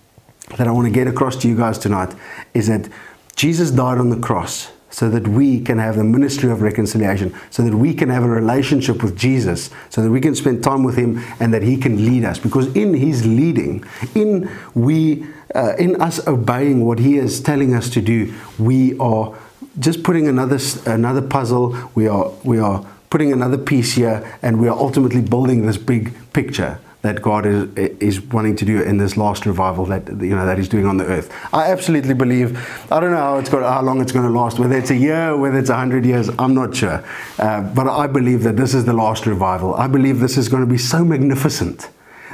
that 0.57 0.69
I 0.69 0.71
want 0.71 0.87
to 0.87 0.93
get 0.93 1.07
across 1.07 1.37
to 1.37 1.49
you 1.49 1.57
guys 1.57 1.79
tonight 1.79 2.15
is 2.53 2.69
that 2.69 2.89
Jesus 3.37 3.71
died 3.71 3.99
on 3.99 4.11
the 4.11 4.19
cross 4.19 4.71
so 4.91 5.11
that 5.11 5.27
we 5.27 5.61
can 5.61 5.79
have 5.79 5.97
the 5.97 6.05
ministry 6.05 6.49
of 6.53 6.63
reconciliation, 6.63 7.35
so 7.51 7.65
that 7.65 7.75
we 7.75 7.93
can 7.93 8.09
have 8.11 8.23
a 8.23 8.29
relationship 8.29 9.03
with 9.03 9.19
Jesus, 9.19 9.71
so 9.91 10.01
that 10.01 10.11
we 10.11 10.21
can 10.21 10.37
spend 10.37 10.63
time 10.63 10.85
with 10.85 10.97
Him 10.97 11.21
and 11.41 11.53
that 11.53 11.63
He 11.63 11.77
can 11.77 12.07
lead 12.07 12.25
us. 12.25 12.39
Because 12.39 12.73
in 12.77 12.95
His 12.95 13.27
leading, 13.27 13.85
in 14.15 14.49
we, 14.75 15.27
uh, 15.53 15.75
in 15.81 16.01
us 16.01 16.25
obeying 16.29 16.85
what 16.85 17.01
He 17.01 17.17
is 17.17 17.41
telling 17.41 17.75
us 17.75 17.91
to 17.91 18.01
do, 18.01 18.33
we 18.57 18.97
are 18.99 19.37
just 19.81 20.05
putting 20.05 20.29
another 20.29 20.61
another 20.87 21.23
puzzle. 21.23 21.77
We 21.97 22.07
are 22.07 22.31
we 22.45 22.61
are 22.61 22.87
putting 23.11 23.33
another 23.33 23.59
piece 23.59 23.95
here, 23.95 24.39
and 24.43 24.61
we 24.61 24.69
are 24.69 24.79
ultimately 24.79 25.23
building 25.23 25.67
this 25.67 25.77
big 25.77 26.15
picture 26.33 26.79
that 27.05 27.21
God 27.21 27.45
is 27.45 27.69
is 28.01 28.21
wanting 28.33 28.57
to 28.57 28.65
do 28.65 28.83
in 28.83 28.97
this 28.97 29.17
last 29.19 29.45
revival 29.45 29.85
that 29.87 30.09
you 30.09 30.35
know 30.35 30.47
that 30.47 30.57
He's 30.57 30.71
doing 30.71 30.87
on 30.87 30.97
the 30.97 31.05
earth. 31.05 31.31
I 31.53 31.71
absolutely 31.71 32.15
believe. 32.15 32.57
I 32.91 32.99
don't 32.99 33.11
know 33.11 33.19
how 33.19 33.39
it's 33.39 33.51
got, 33.51 33.63
how 33.63 33.83
long 33.83 34.01
it's 34.01 34.11
going 34.11 34.25
to 34.25 34.33
last. 34.33 34.59
Whether 34.59 34.79
it's 34.79 34.91
a 34.91 34.97
year, 34.97 35.37
whether 35.37 35.59
it's 35.59 35.69
a 35.69 35.77
hundred 35.77 36.07
years, 36.07 36.31
I'm 36.39 36.55
not 36.55 36.75
sure. 36.75 37.05
Uh, 37.39 37.61
but 37.61 37.87
I 37.87 38.07
believe 38.07 38.43
that 38.45 38.57
this 38.57 38.73
is 38.73 38.87
the 38.87 38.95
last 38.95 39.27
revival. 39.27 39.75
I 39.75 39.87
believe 39.87 40.19
this 40.19 40.39
is 40.39 40.49
going 40.49 40.63
to 40.63 40.71
be 40.71 40.79
so 40.79 41.05
magnificent 41.05 41.91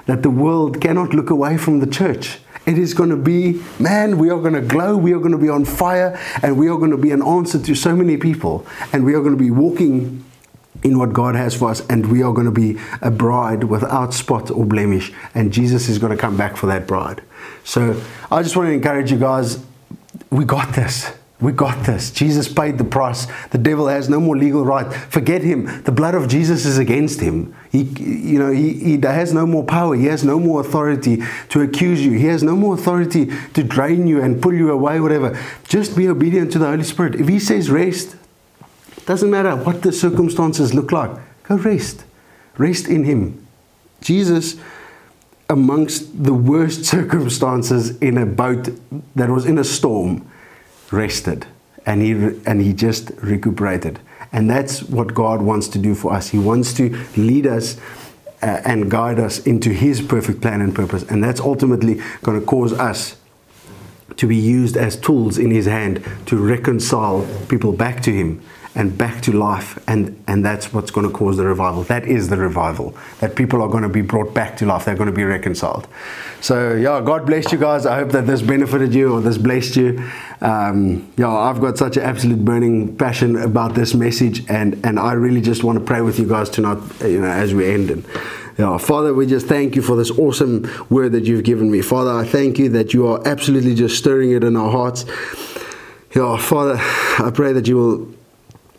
that 0.07 0.23
the 0.23 0.31
world 0.31 0.81
cannot 0.81 1.15
look 1.15 1.31
away 1.31 1.57
from 1.57 1.81
the 1.81 1.87
church. 1.89 2.39
It 2.65 2.79
is 2.79 2.95
going 2.95 3.11
to 3.11 3.17
be, 3.17 3.61
man, 3.81 4.19
we 4.19 4.31
are 4.31 4.39
going 4.39 4.55
to 4.55 4.61
glow, 4.61 4.97
we 4.97 5.13
are 5.13 5.19
going 5.19 5.33
to 5.33 5.39
be 5.39 5.49
on 5.49 5.65
fire, 5.65 6.17
and 6.43 6.57
we 6.57 6.69
are 6.69 6.79
going 6.79 6.93
to 6.93 6.97
be 6.97 7.11
an 7.11 7.23
answer 7.23 7.59
to 7.59 7.75
so 7.75 7.97
many 7.97 8.17
people, 8.17 8.65
and 8.93 9.05
we 9.05 9.15
are 9.15 9.21
going 9.21 9.37
to 9.37 9.43
be 9.43 9.51
walking 9.51 10.25
in 10.83 10.99
what 10.99 11.13
God 11.13 11.35
has 11.35 11.55
for 11.55 11.71
us, 11.71 11.87
and 11.89 12.11
we 12.11 12.23
are 12.23 12.33
going 12.33 12.47
to 12.47 12.53
be 12.53 12.79
a 13.03 13.11
bride 13.11 13.65
without 13.65 14.15
spot 14.15 14.51
or 14.51 14.65
blemish, 14.65 15.13
and 15.35 15.53
Jesus 15.53 15.89
is 15.89 15.99
going 15.99 16.13
to 16.13 16.19
come 16.19 16.37
back 16.37 16.57
for 16.57 16.67
that 16.67 16.87
bride. 16.87 17.23
So 17.65 18.01
I 18.31 18.43
just 18.43 18.57
want 18.57 18.69
to 18.69 18.73
encourage 18.73 19.11
you 19.11 19.19
guys 19.19 19.65
we 20.31 20.45
got 20.45 20.75
this. 20.75 21.13
We 21.41 21.53
got 21.53 21.87
this. 21.87 22.11
Jesus 22.11 22.53
paid 22.53 22.77
the 22.77 22.85
price. 22.85 23.27
The 23.51 23.57
devil 23.57 23.89
has 23.89 24.11
no 24.11 24.21
more 24.21 24.37
legal 24.37 24.63
right. 24.63 24.93
Forget 24.93 25.43
him. 25.43 25.83
The 25.85 25.93
blood 25.93 26.15
of 26.15 26.29
Jesus 26.29 26.67
is 26.67 26.77
against 26.77 27.21
him. 27.21 27.55
He, 27.73 27.83
you 27.83 28.39
know, 28.39 28.51
he, 28.51 28.75
he 28.75 28.99
has 29.01 29.33
no 29.33 29.47
more 29.47 29.65
power. 29.65 29.97
He 29.97 30.05
has 30.07 30.23
no 30.23 30.39
more 30.39 30.61
authority 30.61 31.23
to 31.49 31.63
accuse 31.63 32.05
you. 32.05 32.13
He 32.13 32.27
has 32.27 32.43
no 32.43 32.55
more 32.55 32.75
authority 32.75 33.31
to 33.55 33.65
drain 33.65 34.07
you 34.07 34.21
and 34.21 34.43
pull 34.43 34.53
you 34.53 34.71
away, 34.71 35.01
whatever. 35.01 35.39
Just 35.67 35.97
be 35.97 36.09
obedient 36.09 36.53
to 36.53 36.59
the 36.59 36.67
Holy 36.67 36.85
Spirit. 36.85 37.15
If 37.15 37.29
he 37.29 37.39
says 37.39 37.71
rest, 37.71 38.17
doesn't 39.11 39.33
matter 39.33 39.57
what 39.57 39.83
the 39.83 39.91
circumstances 39.91 40.73
look 40.73 40.93
like. 40.93 41.11
Go 41.43 41.57
rest. 41.57 42.05
Rest 42.57 42.87
in 42.87 43.03
Him. 43.03 43.45
Jesus, 44.01 44.55
amongst 45.49 46.23
the 46.23 46.33
worst 46.33 46.85
circumstances 46.97 47.99
in 47.99 48.17
a 48.17 48.25
boat 48.25 48.69
that 49.17 49.29
was 49.29 49.47
in 49.47 49.59
a 49.59 49.65
storm, 49.65 50.31
rested 50.93 51.45
and 51.85 52.03
he, 52.03 52.13
and 52.47 52.61
he 52.61 52.73
just 52.73 53.11
recuperated. 53.21 53.99
And 54.31 54.49
that's 54.49 54.81
what 54.81 55.13
God 55.13 55.43
wants 55.43 55.67
to 55.69 55.79
do 55.81 55.97
for 55.97 56.13
us. 56.13 56.29
He 56.29 56.39
wants 56.39 56.73
to 56.75 56.97
lead 57.17 57.49
us 57.49 57.79
uh, 58.41 58.63
and 58.65 58.89
guide 58.89 59.19
us 59.19 59.45
into 59.45 59.71
His 59.71 60.01
perfect 60.01 60.41
plan 60.41 60.61
and 60.61 60.73
purpose. 60.73 61.03
And 61.03 61.25
that's 61.25 61.41
ultimately 61.41 62.01
going 62.23 62.39
to 62.39 62.47
cause 62.47 62.73
us 62.75 63.17
to 64.19 64.29
be 64.29 64.37
used 64.37 64.77
as 64.77 64.95
tools 64.95 65.37
in 65.37 65.51
His 65.51 65.67
hand 65.67 66.05
to 66.27 66.37
reconcile 66.37 67.27
people 67.49 67.73
back 67.73 68.05
to 68.05 68.13
Him 68.13 68.41
and 68.75 68.97
back 68.97 69.21
to 69.23 69.33
life. 69.33 69.83
And, 69.89 70.23
and 70.27 70.45
that's 70.45 70.73
what's 70.73 70.91
going 70.91 71.07
to 71.07 71.13
cause 71.13 71.37
the 71.37 71.45
revival. 71.45 71.83
That 71.85 72.07
is 72.07 72.29
the 72.29 72.37
revival. 72.37 72.95
That 73.19 73.35
people 73.35 73.63
are 73.63 73.69
going 73.69 73.83
to 73.83 73.89
be 73.89 74.03
brought 74.03 74.33
back 74.33 74.57
to 74.59 74.67
life. 74.67 74.85
They're 74.85 74.95
going 74.95 75.11
to 75.11 75.17
be 75.17 75.25
reconciled. 75.25 75.89
So, 76.41 76.75
yeah, 76.75 77.01
God 77.01 77.27
bless 77.27 77.51
you 77.53 77.59
guys. 77.59 77.85
I 77.85 77.97
hope 77.97 78.13
that 78.13 78.27
this 78.27 78.43
benefited 78.43 78.95
you 78.95 79.13
or 79.13 79.21
this 79.21 79.39
blessed 79.39 79.77
you. 79.77 80.11
Um, 80.41 81.13
yeah, 81.17 81.31
I've 81.31 81.61
got 81.61 81.79
such 81.79 81.97
an 81.97 82.05
absolute 82.05 82.45
burning 82.45 82.97
passion 82.97 83.37
about 83.37 83.75
this 83.75 83.95
message. 83.95 84.49
And, 84.49 84.85
and 84.87 84.99
I 84.99 85.13
really 85.13 85.41
just 85.41 85.65
want 85.65 85.79
to 85.79 85.85
pray 85.85 86.01
with 86.01 86.19
you 86.19 86.29
guys 86.29 86.49
tonight, 86.49 86.79
you 87.03 87.21
know, 87.21 87.27
as 87.27 87.53
we 87.53 87.71
end. 87.73 87.91
And, 87.91 88.07
yeah, 88.57 88.79
Father, 88.79 89.15
we 89.15 89.27
just 89.27 89.47
thank 89.47 89.75
you 89.75 89.83
for 89.83 89.97
this 89.97 90.11
awesome 90.11 90.71
word 90.91 91.13
that 91.13 91.25
you've 91.25 91.45
given 91.45 91.71
me. 91.71 91.83
Father, 91.83 92.11
I 92.11 92.25
thank 92.25 92.59
you 92.59 92.69
that 92.71 92.93
you 92.93 93.07
are 93.07 93.27
absolutely 93.27 93.75
just 93.75 93.97
stirring 93.99 94.33
it 94.33 94.45
in 94.45 94.55
our 94.55 94.71
hearts. 94.71 95.07
Yeah, 96.15 96.37
Father, 96.37 96.77
I 96.79 97.31
pray 97.33 97.53
that 97.53 97.67
you 97.69 97.77
will 97.77 98.20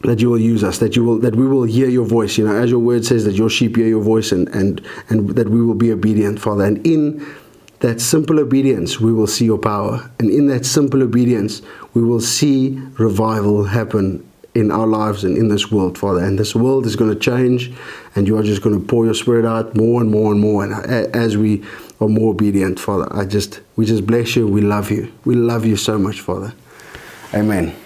that 0.03 0.19
you 0.19 0.29
will 0.29 0.39
use 0.39 0.63
us, 0.63 0.79
that 0.79 0.95
you 0.95 1.03
will 1.03 1.19
that 1.19 1.35
we 1.35 1.47
will 1.47 1.63
hear 1.63 1.89
your 1.89 2.05
voice, 2.05 2.37
you 2.37 2.45
know, 2.47 2.55
as 2.55 2.69
your 2.69 2.79
word 2.79 3.05
says 3.05 3.25
that 3.25 3.35
your 3.35 3.49
sheep 3.49 3.75
hear 3.75 3.87
your 3.87 4.01
voice 4.01 4.31
and 4.31 4.47
and 4.49 4.81
and 5.09 5.29
that 5.31 5.49
we 5.49 5.61
will 5.61 5.75
be 5.75 5.91
obedient, 5.91 6.39
Father. 6.39 6.65
And 6.65 6.85
in 6.85 7.25
that 7.79 7.99
simple 7.99 8.39
obedience, 8.39 8.99
we 8.99 9.11
will 9.11 9.27
see 9.27 9.45
your 9.45 9.57
power. 9.57 10.09
And 10.19 10.29
in 10.29 10.47
that 10.47 10.65
simple 10.65 11.01
obedience, 11.01 11.61
we 11.93 12.03
will 12.03 12.21
see 12.21 12.79
revival 12.97 13.63
happen 13.65 14.27
in 14.53 14.69
our 14.71 14.87
lives 14.87 15.23
and 15.23 15.37
in 15.37 15.47
this 15.47 15.71
world, 15.71 15.97
Father. 15.97 16.23
And 16.23 16.37
this 16.37 16.53
world 16.53 16.85
is 16.85 16.95
going 16.95 17.13
to 17.13 17.19
change, 17.19 17.71
and 18.15 18.27
you 18.27 18.37
are 18.37 18.43
just 18.43 18.61
going 18.61 18.79
to 18.79 18.85
pour 18.85 19.05
your 19.05 19.13
spirit 19.13 19.45
out 19.45 19.75
more 19.75 20.01
and 20.01 20.11
more 20.11 20.31
and 20.31 20.41
more. 20.41 20.63
And 20.63 20.73
as 21.15 21.37
we 21.37 21.63
are 21.99 22.07
more 22.07 22.31
obedient, 22.33 22.79
Father, 22.79 23.07
I 23.11 23.25
just 23.25 23.61
we 23.75 23.85
just 23.85 24.05
bless 24.05 24.35
you. 24.35 24.47
We 24.47 24.61
love 24.61 24.91
you. 24.91 25.11
We 25.25 25.35
love 25.35 25.65
you 25.65 25.75
so 25.75 25.97
much, 25.97 26.21
Father. 26.21 26.53
Amen. 27.33 27.80